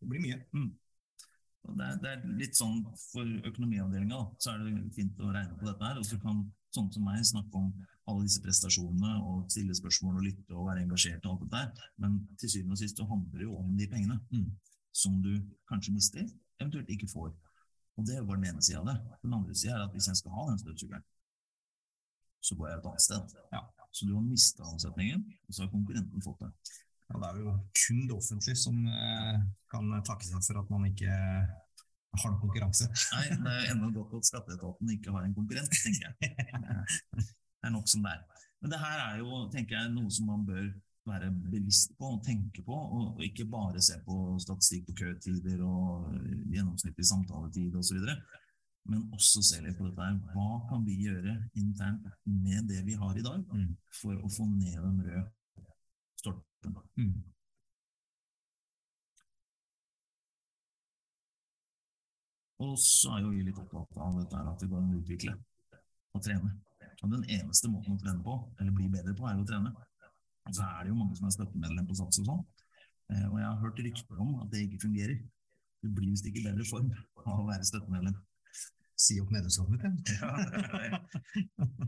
[0.02, 0.40] det blir mye.
[0.56, 0.72] Mm.
[1.78, 2.80] det, er, det er litt sånn
[3.12, 6.00] for økonomiavdelinga, så er det fint å regne på dette her.
[6.02, 6.42] Og så kan
[6.74, 7.70] sånne som meg snakke om
[8.06, 11.94] alle disse prestasjonene og stille spørsmål og lytte og være engasjert og alt dette der,
[12.02, 14.50] Men til syvende og sist så handler det jo om de pengene Mm.
[14.92, 15.34] som du
[15.70, 16.26] kanskje mister,
[16.60, 17.34] eventuelt ikke får.
[17.96, 18.96] Og det er jo bare den ene sida av det.
[19.24, 21.06] Den andre sida er at hvis jeg skal ha den støvsugeren,
[22.46, 23.36] så går jeg et annet sted.
[23.56, 23.62] Ja.
[23.96, 26.52] Så du har mista omsetningen, og så har konkurrenten fått det.
[27.10, 29.38] Ja, det er jo kun det offentlige som eh,
[29.72, 31.14] kan takke seg for at man ikke
[32.20, 32.90] har noen konkurranse.
[33.14, 36.34] Nei, det er ennå godt at skatteetaten ikke har en konkurrent, tenker jeg.
[37.66, 38.42] Det er nok som det er.
[38.62, 40.68] Men det her er jo, tenker jeg, noe som man bør
[41.06, 46.10] være bevisst på og tenke på, og ikke bare se på statistikk på køtider og
[46.52, 48.02] gjennomsnittlig samtaletid osv.,
[48.86, 50.18] men også se litt på dette her.
[50.34, 53.78] Hva kan vi gjøre internt med det vi har i dag, Mm.
[54.02, 55.32] for å få ned den røde
[56.22, 56.78] stolpen?
[56.96, 57.24] Mm.
[62.64, 65.36] Og så er jo vi litt opptatt av dette her at vi går må utvikle
[66.16, 66.54] og trene.
[67.04, 69.74] Og den eneste måten å trene på, eller bli bedre på, er å trene.
[70.54, 72.44] Så er det jo mange som er støttemedlem på Sats og sånn.
[73.14, 75.18] Eh, Og jeg har hørt rykter om at det ikke fungerer.
[75.84, 76.92] Du blir visst ikke i bedre form
[77.26, 78.16] av å være støttemedlem.
[78.96, 80.12] Si opp medlemskapet mitt.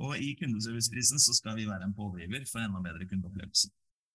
[0.03, 3.70] Og i kundeserviceprisen så skal vi være en pådriver for enda bedre kundeopplevelse.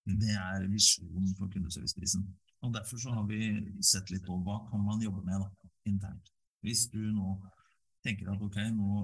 [0.05, 2.27] Det er visjonen for kundeserviceprisen.
[2.63, 3.39] Og derfor så har vi
[3.83, 5.49] sett litt på hva kan man jobbe med da,
[5.89, 6.29] internt.
[6.63, 7.33] Hvis du nå
[8.03, 9.03] tenker at ok, nå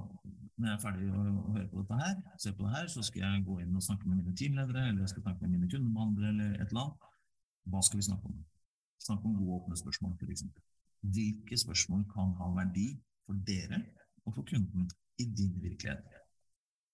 [0.60, 3.04] når jeg er ferdig å, å høre på dette her, se på det her, så
[3.08, 5.70] skal jeg gå inn og snakke med mine teamledere, eller jeg skal snakke med mine
[5.72, 7.06] kundebehandlere, eller et eller annet.
[7.72, 8.41] Hva skal vi snakke om?
[9.00, 10.43] Snakke om gode åpne spørsmål, f.eks.
[11.16, 12.89] Hvilke spørsmål kan ha verdi
[13.24, 13.80] for dere
[14.26, 14.89] og for kunden
[15.24, 16.04] i din virkelighet?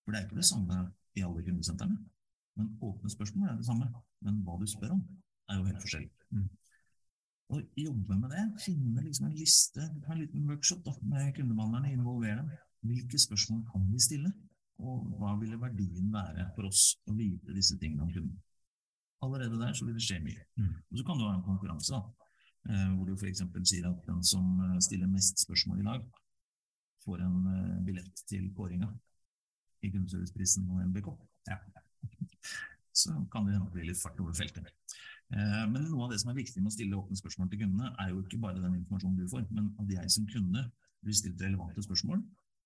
[0.03, 0.83] For det er ikke det samme
[1.17, 1.97] i alle kundesentrene.
[2.55, 3.89] Men åpne spørsmål er det samme.
[4.21, 5.01] Men hva du spør om,
[5.49, 6.11] er jo helt forskjellig.
[7.53, 11.91] Og jobbe med det, finne liksom en liste, ha en liten workshop da, med kundebehandlerne,
[11.93, 12.49] involvere dem.
[12.85, 14.31] Hvilke spørsmål kan vi stille?
[14.81, 18.35] Og hva ville verdien være for oss å vite disse tingene om kunden?
[19.23, 20.43] Allerede der så vil det skje mye.
[20.59, 20.73] Mm.
[20.91, 22.29] Og så kan du ha en konkurranse, da,
[22.69, 23.45] eh, hvor du f.eks.
[23.71, 26.05] sier at den som eh, stiller mest spørsmål i dag,
[27.05, 28.89] får en eh, billett til kåringa
[29.85, 31.13] i kundeserviceprisen og NBK.
[31.49, 31.61] Ja.
[32.95, 34.71] Så kan det bli litt fart over feltet.
[35.33, 37.91] Eh, Men noe av det som er viktig med å stille åpne spørsmål til kundene,
[37.99, 40.67] er jo ikke bare den informasjonen du får, men at jeg som kunde
[41.05, 42.21] blir stilt relevante spørsmål,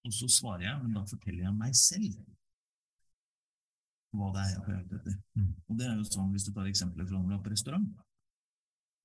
[0.07, 2.19] og så svarer jeg, men da forteller jeg meg selv
[4.15, 5.17] hva det er jeg på jakt etter.
[5.37, 5.49] Mm.
[5.69, 7.89] Og det er jo sånn, Hvis du tar eksempler fra når du er på restaurant,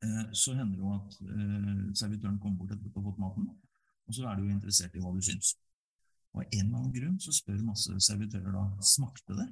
[0.04, 3.50] eh, så hender det jo at eh, servitøren kommer bort etterpå og har fått maten,
[4.04, 5.54] og så er du jo interessert i hva du syns.
[6.34, 9.48] Og av en eller annen grunn så spør masse servitører da smakte det?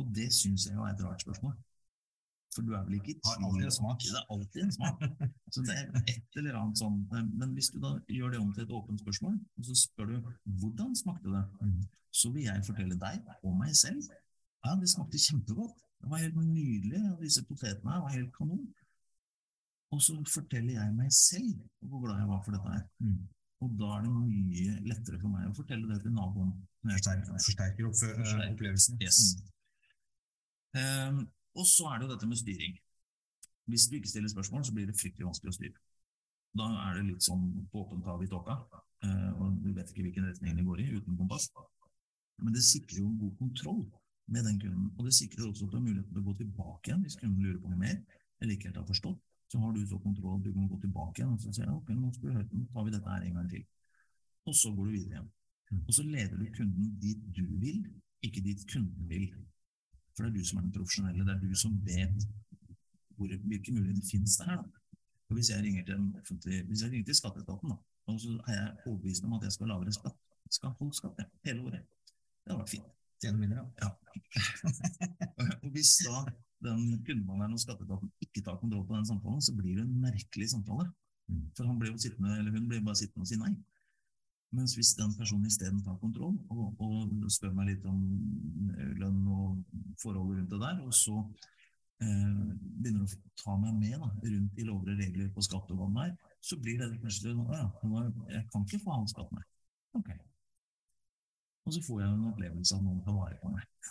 [0.00, 1.54] Og det syns jeg jo er et rart spørsmål.
[2.52, 4.02] For du er vel ikke i tvil smak.
[4.04, 5.04] Det er alltid en smak.
[5.54, 6.98] Så det er et eller annet sånn.
[7.40, 10.16] Men hvis du da gjør det om til et åpent spørsmål, og så spør du
[10.60, 11.78] hvordan smakte det, Mm.
[12.12, 14.02] så vil jeg fortelle deg og meg selv
[14.64, 15.78] ja, det smakte kjempegodt.
[16.02, 17.00] Det var helt nydelig.
[17.22, 18.66] Disse potetene her var helt kanon.
[19.92, 21.56] Og så forteller jeg meg selv
[21.88, 22.84] hvor glad jeg var for dette her.
[23.00, 23.16] Mm.
[23.62, 26.52] Og da er det mye lettere for meg å fortelle det til naboen.
[26.84, 27.98] Forsterker, forsterker opp,
[28.52, 28.98] opplevelsen.
[29.02, 29.18] Yes.
[30.78, 31.24] Ehm,
[31.58, 32.76] og så er det jo dette med styring.
[33.70, 35.82] Hvis du ikke stiller spørsmål, så blir det fryktelig vanskelig å styre.
[36.58, 38.56] Da er det litt sånn på åpent hav i tåka,
[39.06, 41.48] eh, og du vet ikke hvilken retning det går i uten kompass.
[42.42, 43.84] Men det sikrer jo en god kontroll
[44.32, 46.90] med den kunden, og det sikrer også at du har mulighet til å gå tilbake
[46.90, 48.00] igjen hvis kunden lurer på noe mer,
[48.40, 49.20] eller ikke helt har forstått.
[49.52, 51.90] Så har du så kontroll at du kan gå tilbake igjen og så si ok,
[51.92, 53.64] nå skal vi høre, nå tar vi dette her en gang til.
[54.48, 55.30] Og så går du videre igjen.
[55.80, 57.82] Og så leder du kunden dit du vil,
[58.24, 59.28] ikke dit kunden vil.
[60.12, 62.28] For det er du som er den profesjonelle, det er du som vet
[63.16, 64.62] hvor, hvilke muligheter finnes det her.
[64.62, 64.98] Da.
[65.30, 67.76] Og hvis jeg ringer til en offentlig, hvis jeg ringer til skatteetaten, da,
[68.10, 70.18] og så er jeg overbevist om at jeg skal ha lavere skatt,
[70.52, 71.84] skal holde skatt ja, hele året.
[72.42, 72.88] Det hadde vært fint.
[73.22, 73.88] Tjener mindre, ja.
[75.62, 76.24] Og hvis da
[76.66, 80.50] den kundemannen og skatteetaten ikke tar kontroll på den samtalen, så blir det en merkelig
[80.50, 80.88] samtale.
[81.30, 81.44] Mm.
[81.56, 83.52] For han blir jo sittende, eller hun blir bare sittende og si nei.
[84.52, 88.02] Mens hvis den personen isteden tar kontroll og, og spør meg litt om
[89.00, 89.62] lønn og
[90.02, 91.14] forholdet rundt det der, og så
[92.04, 92.42] eh,
[92.82, 95.88] begynner å ta meg med da, rundt i lover og regler på skatt og hva
[95.94, 96.12] det er,
[96.44, 97.64] så blir det plutselig sånn ja,
[98.34, 99.48] jeg kan ikke få all skatten her.
[99.96, 100.12] Ok.
[101.62, 103.90] Og så får jeg en opplevelse av noen tar vare på meg.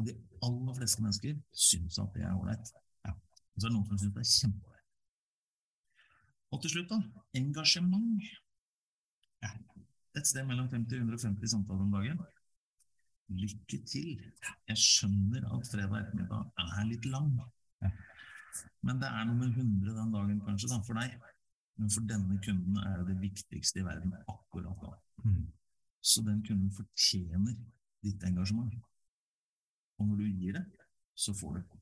[0.00, 1.38] Og de aller fleste mennesker
[1.68, 2.70] syns at det er ålreit.
[3.04, 3.12] Ja.
[3.12, 4.86] Og så er det noen som syns det er kjempeålreit.
[6.50, 7.00] Og til slutt, da.
[7.40, 8.30] Engasjement.
[9.44, 9.50] Ja.
[10.18, 12.20] Et sted mellom 50 og 150 samtaler om dagen.
[13.30, 14.22] Lykke til.
[14.68, 17.30] Jeg skjønner at fredag ettermiddag er litt lang.
[18.82, 21.14] Men det er nummer 100 den dagen, kanskje, da, for deg.
[21.80, 24.96] Men for denne kunden er det det viktigste i verden akkurat da.
[25.24, 25.46] Mm.
[26.02, 27.54] Så den kunden fortjener
[28.04, 28.74] ditt engasjement.
[30.00, 30.64] Og når du gir det,
[31.14, 31.78] så får du.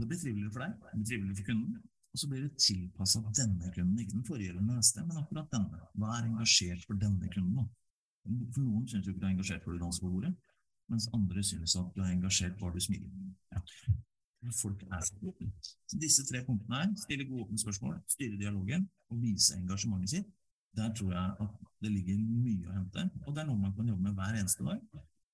[0.00, 1.80] Det blir triveligere for deg, det blir triveligere for kunden,
[2.12, 5.80] og så blir det tilpassa denne kunden, ikke den forrige eller neste, men akkurat denne.
[5.96, 7.68] Hva er engasjert for denne kunden?
[8.52, 10.32] For Noen syns jo ikke du er engasjert for du danser på bordet,
[10.92, 13.08] mens andre syns at du er engasjert bare du smiler.
[13.54, 13.62] Ja.
[14.58, 19.56] Folk er så disse tre punktene her, stille gode åpne spørsmål, styre dialogen og vise
[19.56, 20.28] engasjementet sitt,
[20.76, 23.06] der tror jeg at det ligger mye å hente.
[23.26, 24.82] Og det er noe man kan jobbe med hver eneste dag,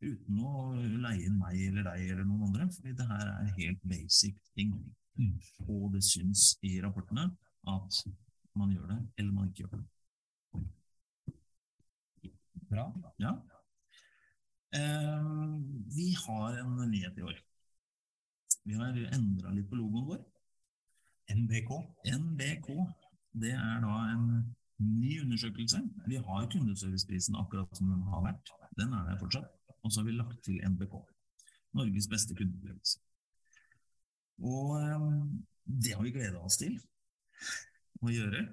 [0.05, 2.68] uten å leie inn meg eller deg eller noen andre.
[2.74, 4.76] fordi det her er helt basic ting.
[5.69, 7.29] Og det syns i rapportene
[7.69, 8.03] at
[8.59, 9.87] man gjør det, eller man ikke gjør det.
[12.69, 12.85] Bra.
[13.23, 13.33] Ja.
[14.77, 15.29] Eh,
[15.97, 17.39] vi har en nyhet i år.
[18.69, 20.23] Vi har endra litt på logoen vår.
[21.33, 21.71] NBK.
[22.12, 22.69] NBK.
[23.41, 24.27] Det er da en
[24.79, 25.81] ny undersøkelse.
[26.07, 28.53] Vi har kundeserviceprisen akkurat som den har vært.
[28.77, 29.49] Den er der fortsatt.
[29.83, 30.99] Og så har vi lagt til NBK.
[31.79, 33.01] Norges beste kundeopplevelse.
[34.45, 35.09] Og eh,
[35.68, 36.78] det har vi gleda oss til
[38.05, 38.45] å gjøre.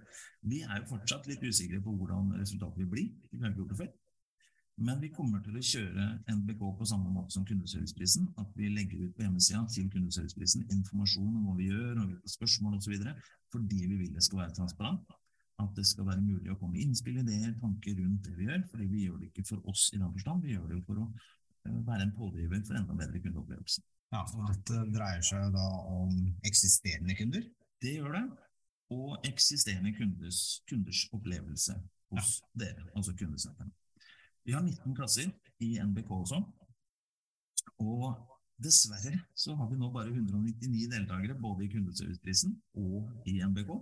[0.46, 3.06] Vi er jo fortsatt litt usikre på hvordan resultatet vil bli.
[3.32, 3.94] Vi har ikke gjort det før.
[4.76, 6.06] Men vi kommer til å kjøre
[6.36, 8.28] NBK på samme måte som kundeserviceprisen.
[8.42, 12.34] At vi legger ut på hjemmesida til kundeserviceprisen informasjon om hva vi gjør, og hvilke
[12.34, 13.06] spørsmål osv.
[13.56, 15.16] Fordi vi vil det skal være transparent.
[15.64, 18.66] At det skal være mulig å komme med innspill, ideer, tanker rundt det vi gjør.
[18.74, 21.08] Fordi vi gjør det ikke for oss i den forstand, vi gjør det for å
[21.08, 23.86] eh, være en pådriver for enda bedre kundeopplevelse.
[24.14, 26.14] Ja, for dette dreier seg da om
[26.48, 27.46] eksisterende kunder.
[27.82, 28.26] Det gjør det.
[28.94, 31.74] Og eksisterende kunders, kunders opplevelse
[32.14, 33.74] hos dere, altså kundesentrene.
[34.46, 35.32] Vi har 19 klasser
[35.66, 36.44] i NBK også.
[37.82, 38.14] Og
[38.62, 43.74] dessverre så har vi nå bare 199 deltakere både i kundeserviceprisen og i NBK.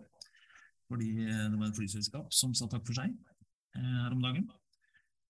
[0.88, 4.48] Fordi det var et flyselskap som sa takk for seg eh, her om dagen.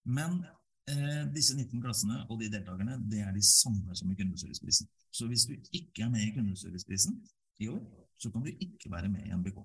[0.06, 0.44] Men
[0.92, 4.90] eh, disse 19 klassene og de deltakerne det er de samme som i kundeserviceprisen.
[5.14, 7.20] Så hvis du ikke er med i kundeserviceprisen
[7.64, 7.84] i år,
[8.20, 9.60] så kan du ikke være med i NBK.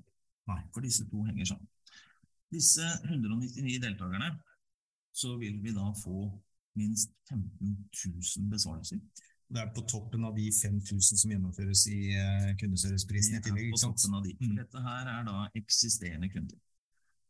[0.49, 0.61] Nei.
[0.75, 1.69] For disse to henger sammen.
[2.53, 4.33] Disse 199 deltakerne
[5.13, 6.29] så vil vi da få
[6.79, 9.01] minst 15 000 besvarelser.
[9.49, 13.71] Det er på toppen av de 5000 som gjennomføres i uh, kundeserviceprisen i tillegg.
[13.73, 13.97] på ikke sant?
[13.97, 14.35] toppen av de.
[14.41, 14.57] Mm.
[14.61, 16.59] Dette her er da eksisterende kunder.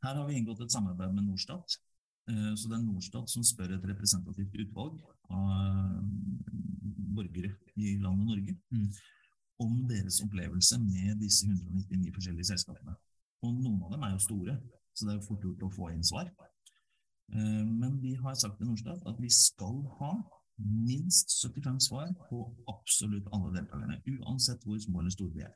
[0.04, 1.78] Her har vi inngått et samarbeid med Norstat.
[2.28, 4.98] Eh, Så det er Norstat som spør et representativt utvalg
[5.30, 6.02] av eh,
[7.16, 8.90] borgere i landet Norge Mm.
[9.60, 12.94] om deres opplevelse med disse 199 forskjellige selskapene.
[13.42, 14.58] Og noen av dem er jo store,
[14.94, 16.30] så det er jo fort gjort å få inn svar.
[17.32, 20.12] Eh, Men vi har sagt til Norstat at vi skal ha
[20.58, 25.54] minst 75 svar på absolutt alle deltakerne, uansett hvor små eller store de er.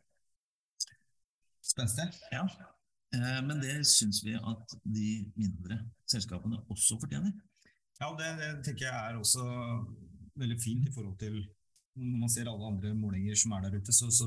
[1.63, 2.09] Spenstig.
[2.33, 2.47] Ja.
[3.17, 7.33] Eh, men det syns vi at de mindre selskapene også fortjener.
[8.01, 9.45] Ja, det, det, tenker jeg er også
[10.41, 11.43] veldig fint i forhold til
[11.93, 14.27] når man ser alle andre målinger som er der ute, så, så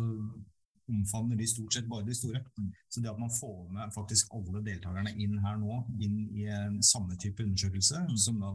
[0.85, 2.43] omfavner de stort sett bare de store.
[2.59, 2.67] Mm.
[2.93, 6.77] Så det at man får med faktisk alle deltakerne inn her nå, inn i en
[6.85, 8.17] samme type undersøkelse, Mm.
[8.21, 8.51] som da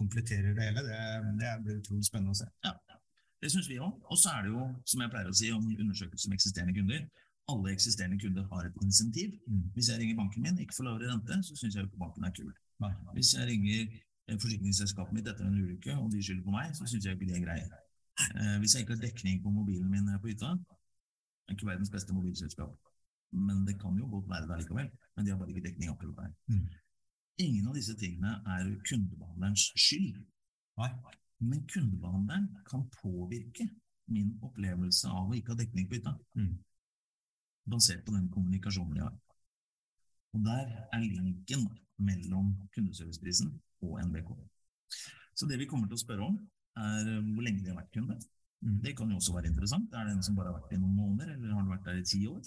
[0.00, 1.02] kompletterer det hele, det,
[1.42, 2.48] det blir utrolig spennende å se.
[2.64, 2.72] Ja,
[3.42, 4.00] Det syns vi òg.
[4.08, 7.02] Og så er det jo, som jeg pleier å si om undersøkelser med eksisterende kunder,
[7.52, 9.30] alle eksisterende kunder har et insentiv.
[9.46, 9.64] Mm.
[9.74, 12.24] Hvis jeg ringer banken min, ikke får lavere rente, så syns jeg jo ikke banken
[12.24, 12.52] er kul.
[13.16, 13.80] Hvis jeg ringer
[14.28, 17.28] eh, forsikringsselskapet mitt etter en ulykke, og de skylder på meg, så syns jeg ikke
[17.30, 17.68] det er greie.
[18.40, 20.54] Eh, hvis jeg ikke har dekning på mobilen min på hytta,
[21.46, 22.72] er ikke verdens beste mobilselskap.
[23.46, 24.90] Men det kan jo godt være det likevel.
[25.16, 26.32] Men de har bare ikke dekning akkurat der.
[26.54, 26.66] Mm.
[27.44, 30.20] Ingen av disse tingene er kundebehandlerens skyld.
[30.78, 30.90] Nei.
[31.42, 33.66] Men kundebehandleren kan påvirke
[34.14, 36.54] min opplevelse av å ikke ha dekning på hytta, Mm.
[37.70, 39.14] Basert på den kommunikasjonen vi har.
[40.34, 41.68] Og der er linken
[42.02, 43.52] mellom kundeserviceprisen
[43.86, 44.32] og NBK.
[45.34, 46.38] Så det vi kommer til å spørre om,
[46.78, 48.18] er eh, hvor lenge de har vært kunde.
[48.64, 48.78] Mm.
[48.82, 49.94] Det kan jo også være interessant.
[49.94, 52.00] Er det en som bare har vært i noen måneder, eller har de vært der
[52.00, 52.42] i ti år?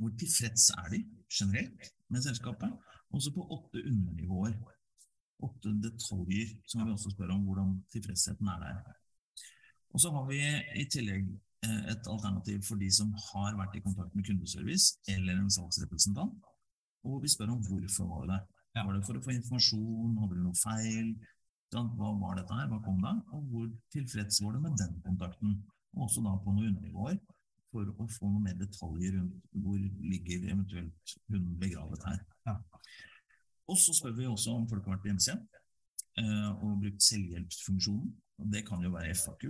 [0.00, 2.72] Hvor tilfreds er de generelt med selskapet?
[3.16, 4.56] Også på åtte undernivåer.
[5.44, 8.80] Åtte detaljer som vi også spør om hvordan tilfredsheten er der.
[9.90, 10.40] Og så har vi
[10.80, 11.30] i tillegg
[11.62, 16.38] et alternativ for de som har vært i kontakt med kundeservice eller en salgsrepresentant,
[17.04, 18.40] og vi spør om hvorfor var det det.
[18.86, 21.12] Var det for å få informasjon, hadde du noe feil?
[21.70, 23.12] Hva var dette her, hva kom da?
[23.36, 25.58] Og hvor tilfreds var du med den kontakten?
[25.96, 27.18] Og også da på noen undernivåer,
[27.70, 32.22] for å få noe mer detaljer rundt hvor ligger eventuelt hunden begravet her.
[32.48, 32.56] Ja.
[33.70, 35.44] Og så spør vi også om folk har vært på hjemmesiden
[36.18, 38.10] eh, og brukt selvhjelpsfunksjonen.
[38.50, 39.46] Det kan jo være FAQ,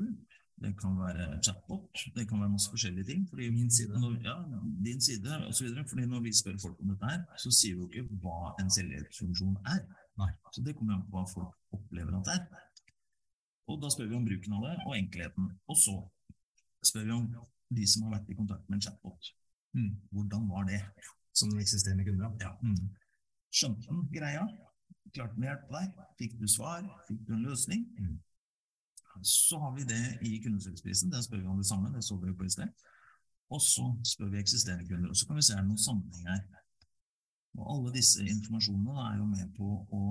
[0.61, 3.29] det kan være chatbot, det kan være masse forskjellige ting.
[3.29, 4.01] Fordi Min side.
[4.01, 4.37] Når, ja,
[4.85, 5.69] din side osv.
[5.89, 8.71] Fordi når vi spør folk om dette her, så sier vi jo ikke hva en
[8.77, 9.81] selvhjelpsfunksjon er.
[10.21, 10.31] Nei.
[10.55, 12.45] Så det kommer an på hva folk opplever at det er.
[13.71, 15.51] Og da spør vi om bruken av det, og enkelheten.
[15.71, 15.97] Og så
[16.91, 17.29] spør vi om
[17.79, 19.35] de som har vært i kontakt med en chatbot.
[19.79, 19.93] Mm.
[20.11, 20.81] Hvordan var det?
[21.33, 22.35] Som eksisterende kunder.
[22.43, 22.57] Ja.
[22.63, 22.91] Mm.
[23.55, 24.43] Skjønte den greia?
[25.15, 26.03] Klarte den å hjelpe deg?
[26.19, 26.83] Fikk du svar?
[27.09, 27.87] Fikk du en løsning?
[27.99, 28.19] Mm.
[29.23, 31.13] Så har vi det i kundeserviceprisen.
[31.13, 32.69] Der spør vi om det samme, det så vi på i sted.
[33.51, 36.29] Og så spør vi eksisterende kunder, og så kan vi se er det noen sammenheng
[36.31, 36.43] her.
[37.59, 40.03] Og alle disse informasjonene er jo med på å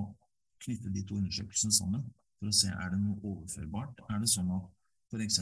[0.66, 2.04] knytte de to undersøkelsene sammen,
[2.40, 4.04] for å se er det noe overførbart.
[4.12, 4.68] Er det sånn at
[5.10, 5.40] f.eks.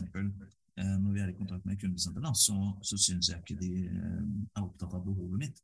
[0.78, 2.56] Eh, når vi er i kontakt med kundesenter, så,
[2.86, 4.22] så syns jeg ikke de eh,
[4.54, 5.64] er opptatt av behovet mitt.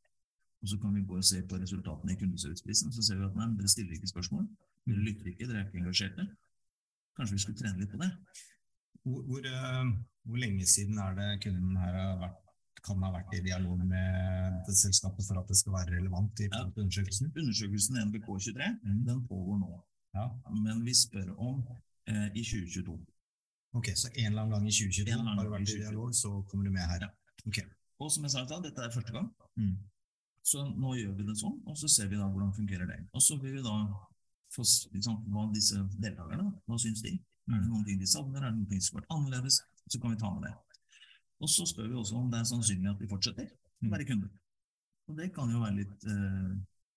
[0.64, 3.36] Og så kan vi gå og se på resultatene i kundeserviceprisen, så ser vi at
[3.38, 4.48] nei, dere stiller ikke spørsmål.
[4.88, 6.26] Dere lytter ikke, dere er ikke engasjerte.
[7.16, 8.10] Kanskje vi skulle trene litt på det?
[9.04, 9.92] Hvor, hvor, eh,
[10.24, 12.40] hvor lenge siden er det kunden her har vært,
[12.84, 16.64] kan ha vært i dialog med selskapet for at det skal være relevant i ja.
[16.76, 17.30] undersøkelsen?
[17.32, 19.04] Undersøkelsen NBK23 Mm.
[19.06, 19.70] den pågår nå,
[20.14, 20.26] Ja.
[20.50, 21.62] men vi spør om
[22.06, 22.98] eh, i 2022.
[23.74, 25.80] Ok, så en eller annen gang i 2022 En eller annen har du vært i
[25.80, 27.00] dialog, så kommer du med her.
[27.00, 27.08] Ja.
[27.46, 27.64] Okay.
[28.00, 29.30] Og som jeg sa da, dette er første gang.
[29.56, 29.76] Mm.
[30.44, 33.00] Så nå gjør vi det sånn, og så ser vi da hvordan fungerer det.
[33.16, 33.74] Og så vil vi da
[34.54, 37.16] få liksom, hva disse deltakerne, hva syns de?
[37.50, 39.60] Er det noen ting de savner, er det noen ting som skulle vært annerledes?
[39.90, 40.54] Så kan vi ta med det.
[41.44, 44.30] Og så spør vi også om det er sannsynlig at de fortsetter å være kunder.
[45.10, 46.54] Og det kan jo være litt eh,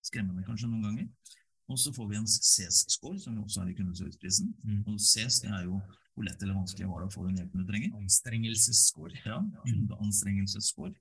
[0.08, 1.34] skremmende kanskje noen ganger.
[1.68, 4.54] Og så får vi en CES-score, som vi også har i kundeserviceprisen.
[4.64, 4.84] Mm.
[4.88, 5.82] Og CES det er jo
[6.18, 7.98] hvor lett eller vanskelig var det å få den hjelpen du trenger.
[8.00, 9.20] Anstrengelsesscore.
[9.28, 10.96] Ja, kundeanstrengelsesscore.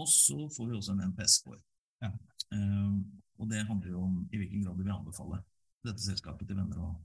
[0.00, 1.58] Og så får vi også en NPS-score.
[2.00, 2.14] Ja.
[2.54, 3.02] Um,
[3.40, 5.42] og det handler jo om i hvilken grad vi vil anbefale
[5.86, 6.96] dette selskapet til venner og,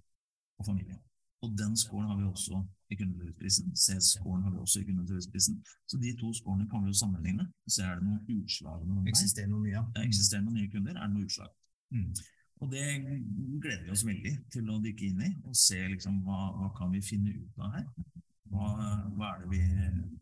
[0.59, 0.97] og familie.
[1.43, 3.75] Og den scoren har vi også i kundeserviceprisen.
[3.77, 5.59] C-scoren har vi også i kundeserviceprisen.
[5.87, 7.47] Så de to scorene kan vi jo sammenligne.
[7.67, 9.07] Så er det noen utslag noen.
[9.11, 9.83] Eksisterer noen nye?
[9.95, 11.51] Det eksisterer noen nye kunder, er det noen utslag.
[11.93, 12.11] Mm.
[12.63, 12.85] Og det
[13.61, 16.93] gleder vi oss veldig til å dykke inn i og se liksom hva, hva kan
[16.93, 17.89] vi finne ut av her.
[18.53, 18.69] Hva,
[19.17, 19.61] hva er det vi,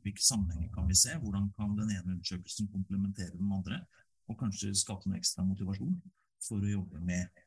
[0.05, 1.13] hvilke sammenhenger kan vi se?
[1.21, 3.83] Hvordan kan den ene undersøkelsen komplementere den andre?
[4.31, 5.97] Og kanskje skape noe ekstra motivasjon
[6.43, 7.42] for å jobbe med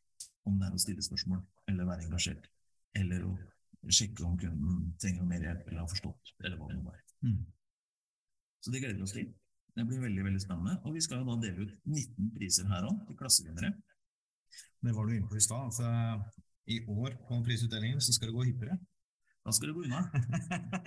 [0.46, 2.48] om det er å stille spørsmål eller være engasjert.
[2.96, 3.34] Eller å
[3.92, 7.02] sjekke om kunden trenger mer hjelp eller har forstått, eller hva det nå er.
[7.26, 7.42] Mm.
[8.64, 9.28] Så det gleder vi oss til.
[9.76, 10.78] Det blir veldig veldig spennende.
[10.88, 13.74] Og vi skal jo da dele ut 19 priser her òg, til klassevinnere.
[14.86, 15.68] Det var du inne på i stad.
[15.68, 15.90] Altså,
[16.72, 18.78] I år på prisutdelingen så skal det gå hyppigere.
[19.46, 20.00] Da skal det gå unna.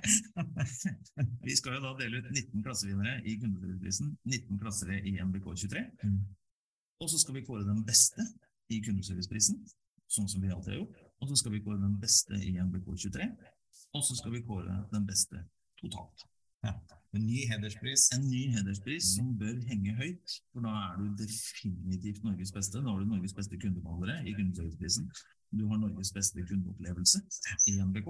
[1.47, 5.85] Vi skal jo da dele ut 19 klassevinnere i kundeserviceprisen, 19 klassere i MBK23.
[6.03, 6.17] Mm.
[6.99, 8.25] Og så skal vi kåre den beste
[8.69, 9.61] i kundeserviceprisen,
[10.09, 11.05] sånn som vi alltid har gjort.
[11.19, 13.25] og så skal vi kåre den beste i NBK23,
[13.97, 15.41] og så skal vi kåre den beste
[15.81, 16.23] totalt.
[16.63, 16.73] Ja.
[17.15, 18.05] En ny hederspris.
[18.15, 22.79] En ny hederspris som bør henge høyt, for da er du definitivt Norges beste.
[22.83, 25.09] Da har du Norges beste kundebehandlere i kundeserviceprisen.
[25.49, 27.23] Du har Norges beste kundeopplevelse
[27.71, 28.09] i NBK,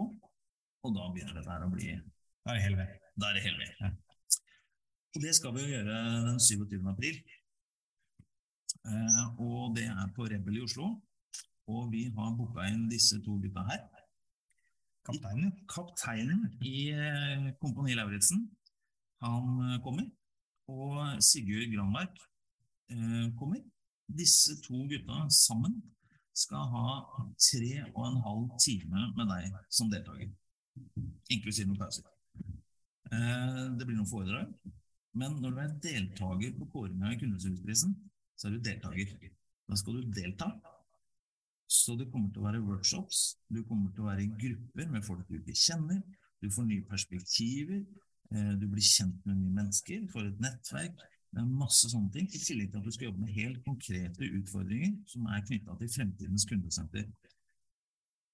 [0.84, 1.93] og da begynner dette her å bli
[2.43, 2.95] Da er det hele ved.
[3.20, 3.74] Da er det hele ved.
[3.80, 3.93] Ja.
[5.16, 6.76] Og det skal vi jo gjøre den 27.
[6.91, 7.22] april.
[8.86, 10.94] Eh, og det er på Rebel i Oslo.
[11.70, 13.84] Og vi har booka inn disse to gutta her.
[15.06, 18.48] Kapteinen, Kapteinen i eh, Kompani Lauritzen,
[19.24, 20.10] han eh, kommer.
[20.70, 22.18] Og Sigurd Granmark
[22.94, 23.62] eh, kommer.
[24.10, 25.80] Disse to gutta sammen
[26.40, 26.86] skal ha
[27.36, 30.30] tre og en halv time med deg som deltaker.
[31.34, 32.06] Inklusiv noen pauser.
[33.10, 34.54] Eh, det blir noen foredrag.
[35.18, 37.96] Men når du er deltaker på kåringa i Kundeserviceprisen,
[38.40, 39.32] så er du deltaker.
[39.70, 40.50] Da skal du delta.
[41.70, 45.06] Så det kommer til å være workshops, du kommer til å være i grupper med
[45.06, 46.00] folk du ikke kjenner.
[46.42, 47.84] Du får nye perspektiver,
[48.32, 51.04] eh, du blir kjent med nye mennesker, får et nettverk.
[51.30, 54.32] Det er masse sånne ting, i tillegg til at du skal jobbe med helt konkrete
[54.40, 57.06] utfordringer som er knytta til fremtidens kundesenter.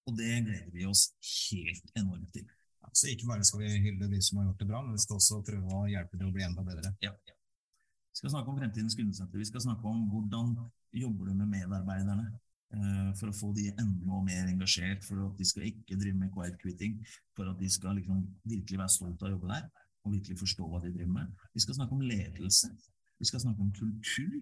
[0.08, 1.10] Og det gleder vi oss
[1.50, 2.48] helt enormt til.
[2.96, 5.18] Så ikke bare skal vi hylle de som har gjort det bra, men vi skal
[5.20, 6.94] også prøve å hjelpe til å bli enda bedre.
[7.04, 7.34] Ja, Ja.
[8.16, 9.42] Vi skal snakke om fremtidens kundesenter.
[9.42, 10.54] Vi skal snakke om hvordan
[10.96, 12.30] jobber du med medarbeiderne
[12.72, 16.32] eh, for å få de enda mer engasjert, for at de skal ikke drive med
[16.32, 17.02] quiet quitting,
[17.36, 19.68] for at de skal liksom virkelig være stolt av å jobbe der
[20.06, 21.36] og virkelig forstå hva de driver med.
[21.58, 22.72] Vi skal snakke om ledelse.
[23.20, 24.40] Vi skal snakke om kultur.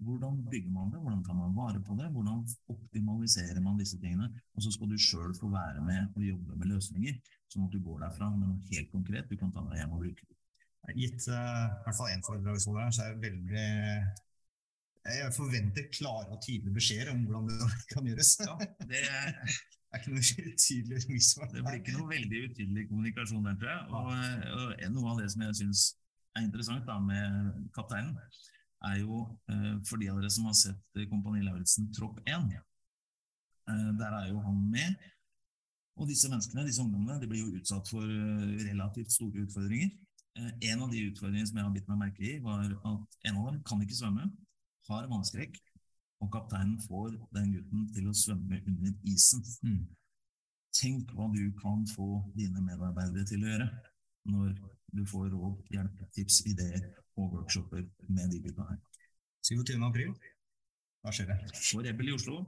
[0.00, 2.40] Hvordan bygger man det, hvordan tar man vare på det, hvordan
[2.72, 4.30] optimaliserer man disse tingene.
[4.56, 7.20] Og så skal du sjøl få være med og jobbe med løsninger,
[7.52, 10.06] sånn at du går derfra med noe helt konkret du kan ta deg hjem og
[10.06, 10.30] bruke.
[10.96, 13.66] Gitt uh, i hvert fall én foredragsholder her, så er jeg veldig
[15.10, 18.32] Jeg forventer klare og tydelige beskjeder om hvordan det kan gjøres.
[18.46, 18.56] Ja,
[18.88, 19.04] det,
[19.90, 21.48] Det er ikke noe utydelig misvar.
[21.50, 23.86] det blir ikke noe veldig utydelig kommunikasjon der, tror jeg.
[23.90, 25.80] Og, og noe av det som jeg syns
[26.38, 28.12] er interessant da med kapteinen,
[28.86, 32.54] er jo eh, for de av dere som har sett eh, Kompani Lauritzen Tropp 1.
[32.54, 34.94] Eh, der er jo han med.
[35.98, 39.90] Og disse menneskene, disse ungdommene, de blir jo utsatt for eh, relativt store utfordringer.
[40.38, 43.40] Eh, en av de utfordringene som jeg har bitt meg merke i, var at en
[43.40, 44.28] av dem kan ikke svømme,
[44.90, 45.58] har vannskrekk,
[46.20, 49.44] og kapteinen får den gutten til å svømme under isen.
[49.64, 49.86] Mm.
[50.76, 53.70] Tenk hva du kan få dine medarbeidere til å gjøre
[54.30, 54.52] når
[54.94, 56.84] du får råd, hjelp, tips, ideer
[57.18, 58.78] og workshoper med de gutta her.
[59.48, 59.74] 27.
[59.86, 60.14] april,
[61.02, 61.38] da skjer det.
[61.56, 62.42] På Rebel i Oslo.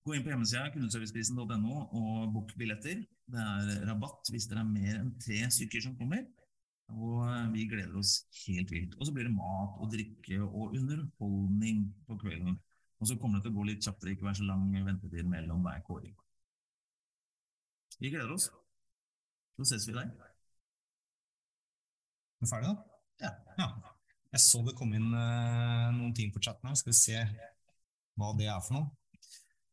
[0.00, 3.02] Gå inn på hjemmesida kundeserviceprisen.no og bok billetter.
[3.30, 6.24] Det er rabatt hvis dere er mer enn tre stykker som kommer.
[6.96, 8.96] Og vi gleder oss helt vilt.
[8.98, 12.58] Og så blir det mat og drikke og underholdning på kvelden.
[13.00, 15.62] Og så kommer det til å gå litt kjappere, ikke være så lang ventetid mellom
[15.64, 16.16] hver kåring.
[18.00, 18.50] Vi gleder oss.
[19.56, 20.08] Så ses vi der.
[22.40, 22.74] Er du ferdig, da?
[23.20, 23.32] Ja.
[23.60, 23.68] ja.
[24.32, 26.76] Jeg så det kom inn uh, noen ting på chatten her.
[26.80, 27.18] Skal vi se
[28.20, 28.88] hva det er for noe.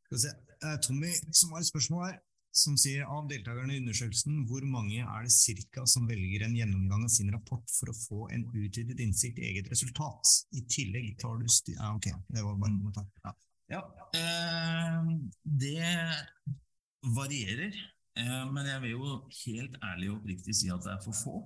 [0.08, 0.34] Skal vi se.
[0.64, 2.18] Uh, Tommy, som har et spørsmål her,
[2.60, 7.06] som sier av deltakerne i undersøkelsen, hvor mange er det cirka som velger en gjennomgang
[7.08, 10.34] av sin rapport for å få en utvidet innsikt i eget resultat?
[10.58, 11.78] I tillegg tar du styr...
[11.78, 13.08] Ja, ok, det var bare en kommentar.
[13.24, 13.36] Ja.
[13.68, 13.82] Ja,
[14.16, 15.08] eh,
[15.44, 15.94] det
[17.16, 17.76] varierer.
[18.18, 21.38] Eh, men jeg vil jo helt ærlig og oppriktig si at det er for få.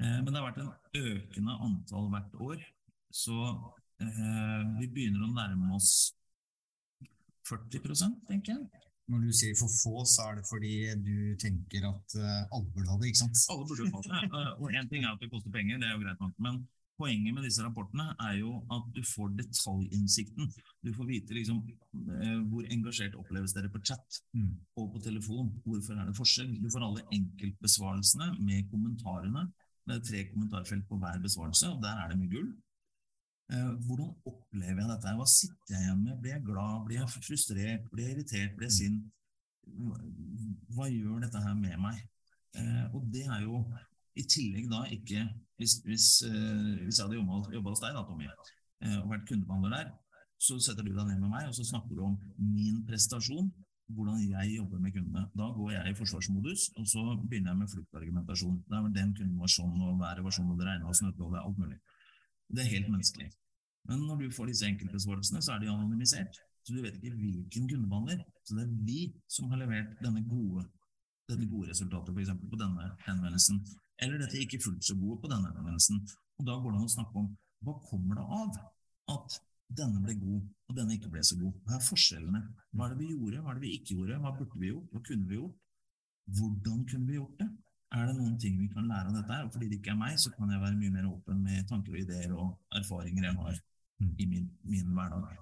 [0.00, 2.62] Eh, men det har vært en økende antall hvert år.
[3.14, 3.34] Så
[4.02, 6.14] eh, vi begynner å nærme oss
[7.48, 8.83] 40% tenker jeg.
[9.12, 10.70] Når du sier for få, så er det fordi
[11.04, 13.42] du tenker at uh, alle burde ha det, ikke sant?
[13.52, 14.30] Alle burde ha det.
[14.30, 16.32] Eh, Og én ting er at det koster penger, det er jo greit nok.
[16.40, 16.62] Men
[16.96, 20.48] poenget med disse rapportene er jo at du får detaljinnsikten.
[20.86, 24.54] Du får vite liksom eh, hvor engasjert oppleves dere på chat Mm.
[24.80, 25.52] og på telefon.
[25.66, 26.54] Hvorfor er det forskjell?
[26.64, 29.44] Du får alle enkeltbesvarelsene med kommentarene.
[29.84, 32.52] Det er tre kommentarfelt på hver besvarelse, og der er det mye gull.
[33.52, 35.14] Eh, hvordan opplever jeg dette?
[35.18, 36.20] Hva sitter jeg igjen med?
[36.22, 36.84] Blir jeg glad?
[36.86, 37.90] Blir jeg frustrert?
[37.92, 38.54] Blir jeg irritert?
[38.56, 39.02] Blir jeg sint?
[40.74, 42.00] Hva, gjør dette her med meg?
[42.56, 43.60] Eh, og det er jo
[44.14, 45.24] i tillegg da ikke
[45.58, 48.26] Hvis, hvis, eh, hvis jeg hadde jobba hos deg, da, Tommy,
[49.00, 49.92] og vært kundebehandler der,
[50.42, 53.52] så setter du deg ned med meg og så snakker du om min prestasjon,
[53.94, 55.22] hvordan jeg jobber med kundene.
[55.38, 58.58] Da går jeg i forsvarsmodus, og så begynner jeg med fluktargumentasjon.
[58.66, 61.22] Det er den kunden var sånn, og været var sånn, og det regna og snødde,
[61.22, 61.78] og det er alt mulig.
[62.52, 63.30] Det er helt menneskelig.
[63.88, 66.40] Men når du får disse enkeltbesvarelsene, så er de anonymisert.
[66.64, 68.22] Så du vet ikke hvilken kundebehandler.
[68.44, 70.64] Så det er vi som har levert gode,
[71.28, 72.32] dette gode resultatet, f.eks.
[72.50, 73.60] på denne henvendelsen.
[74.02, 76.00] Eller dette ikke fullt så gode på denne henvendelsen.
[76.40, 77.28] Og da går det an å snakke om
[77.64, 78.56] hva kommer det av
[79.14, 79.36] at
[79.74, 81.52] denne ble god, og denne ikke ble så god.
[81.64, 82.40] Hva er forskjellene?
[82.72, 84.88] Hva er det vi gjorde, hva er det vi ikke gjorde, hva burde vi gjort,
[84.92, 85.60] hva kunne vi gjort?
[86.38, 87.48] Hvordan kunne vi gjort det?
[87.94, 89.30] Er det noen ting vi kan lære av dette?
[89.30, 89.46] her?
[89.46, 91.94] Og fordi det ikke er meg, så kan jeg være mye mer åpen med tanker
[91.94, 93.60] og ideer og erfaringer jeg har
[94.18, 95.36] i min, min hverdag.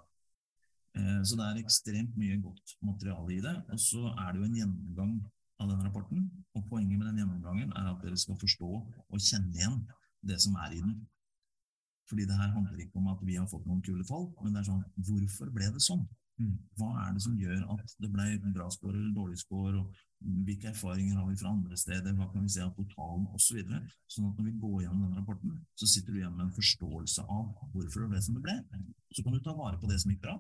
[0.99, 3.57] Eh, Så det er ekstremt mye godt materiale i det.
[3.73, 5.15] Og så er det jo en gjennomgang
[5.63, 6.29] av den rapporten.
[6.55, 8.71] Og poenget med den gjennomgangen er at dere skal forstå
[9.09, 9.81] og kjenne igjen
[10.29, 10.99] det som er i den.
[12.11, 14.61] Fordi det her handler ikke om at vi har fått noen kule tall, men det
[14.61, 16.05] er sånn hvorfor ble det sånn?
[16.43, 16.55] Mm.
[16.79, 18.25] Hva er det som gjør at det ble
[18.55, 22.47] bra score eller dårlig score, og hvilke erfaringer har vi fra andre steder, hva kan
[22.47, 23.61] vi se av totalen osv.
[24.11, 27.27] Sånn at når vi går gjennom den rapporten, så sitter du igjen med en forståelse
[27.27, 28.57] av hvorfor det ble som det ble.
[29.15, 30.37] Så kan du ta vare på det som gikk bra,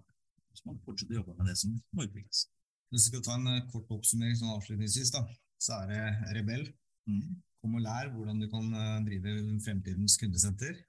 [0.52, 2.46] så kan du fortsette å jobbe med det som må utvikles.
[2.92, 5.22] Hvis vi skal ta en eh, kort oppsummering sånn avslutningsvis, da,
[5.62, 6.66] så er det Rebell.
[7.08, 7.38] Mm.
[7.62, 10.82] Kom og lær hvordan du kan eh, drive fremtidens kundesenter.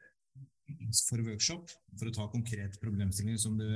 [1.07, 3.68] For workshop, for å ta konkrete problemstillinger som du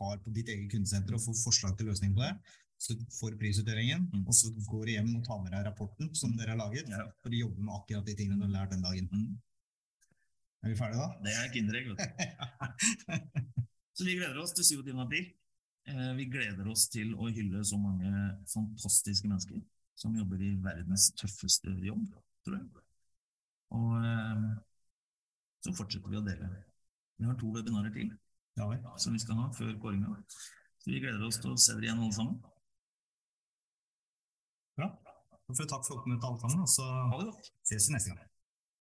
[0.00, 2.32] har på ditt eget kundesenter, og får forslag til løsning på det.
[2.78, 4.26] Så får prisutdelingen, Mm.
[4.28, 7.08] og så går du hjem og tar med deg rapporten som dere har laget, Ja.
[7.22, 9.08] for å jobbe med akkurat de tingene du har lært den dagen.
[9.12, 9.38] Mm.
[10.62, 11.08] Er vi ferdige da?
[11.22, 12.04] Det er Kinderegg, vet du.
[13.98, 15.00] Så vi gleder oss til 27.
[15.02, 15.26] april.
[15.88, 18.10] Eh, Vi gleder oss til å hylle så mange
[18.46, 19.60] fantastiske mennesker
[19.96, 22.04] som jobber i verdens tøffeste jobb,
[22.44, 22.68] tror jeg.
[23.74, 24.44] Og eh,
[25.66, 26.50] så fortsetter vi å dele.
[27.18, 28.12] Vi har to webinarer til
[28.58, 30.14] Ja som vi skal ha før kåringa.
[30.78, 32.38] Så vi gleder oss til å se dere igjen alle sammen.
[34.78, 34.88] Bra.
[35.48, 37.52] Da får vi takk for oppmøtet alle sammen, og så Ha det godt.
[37.70, 38.27] ses vi neste gang.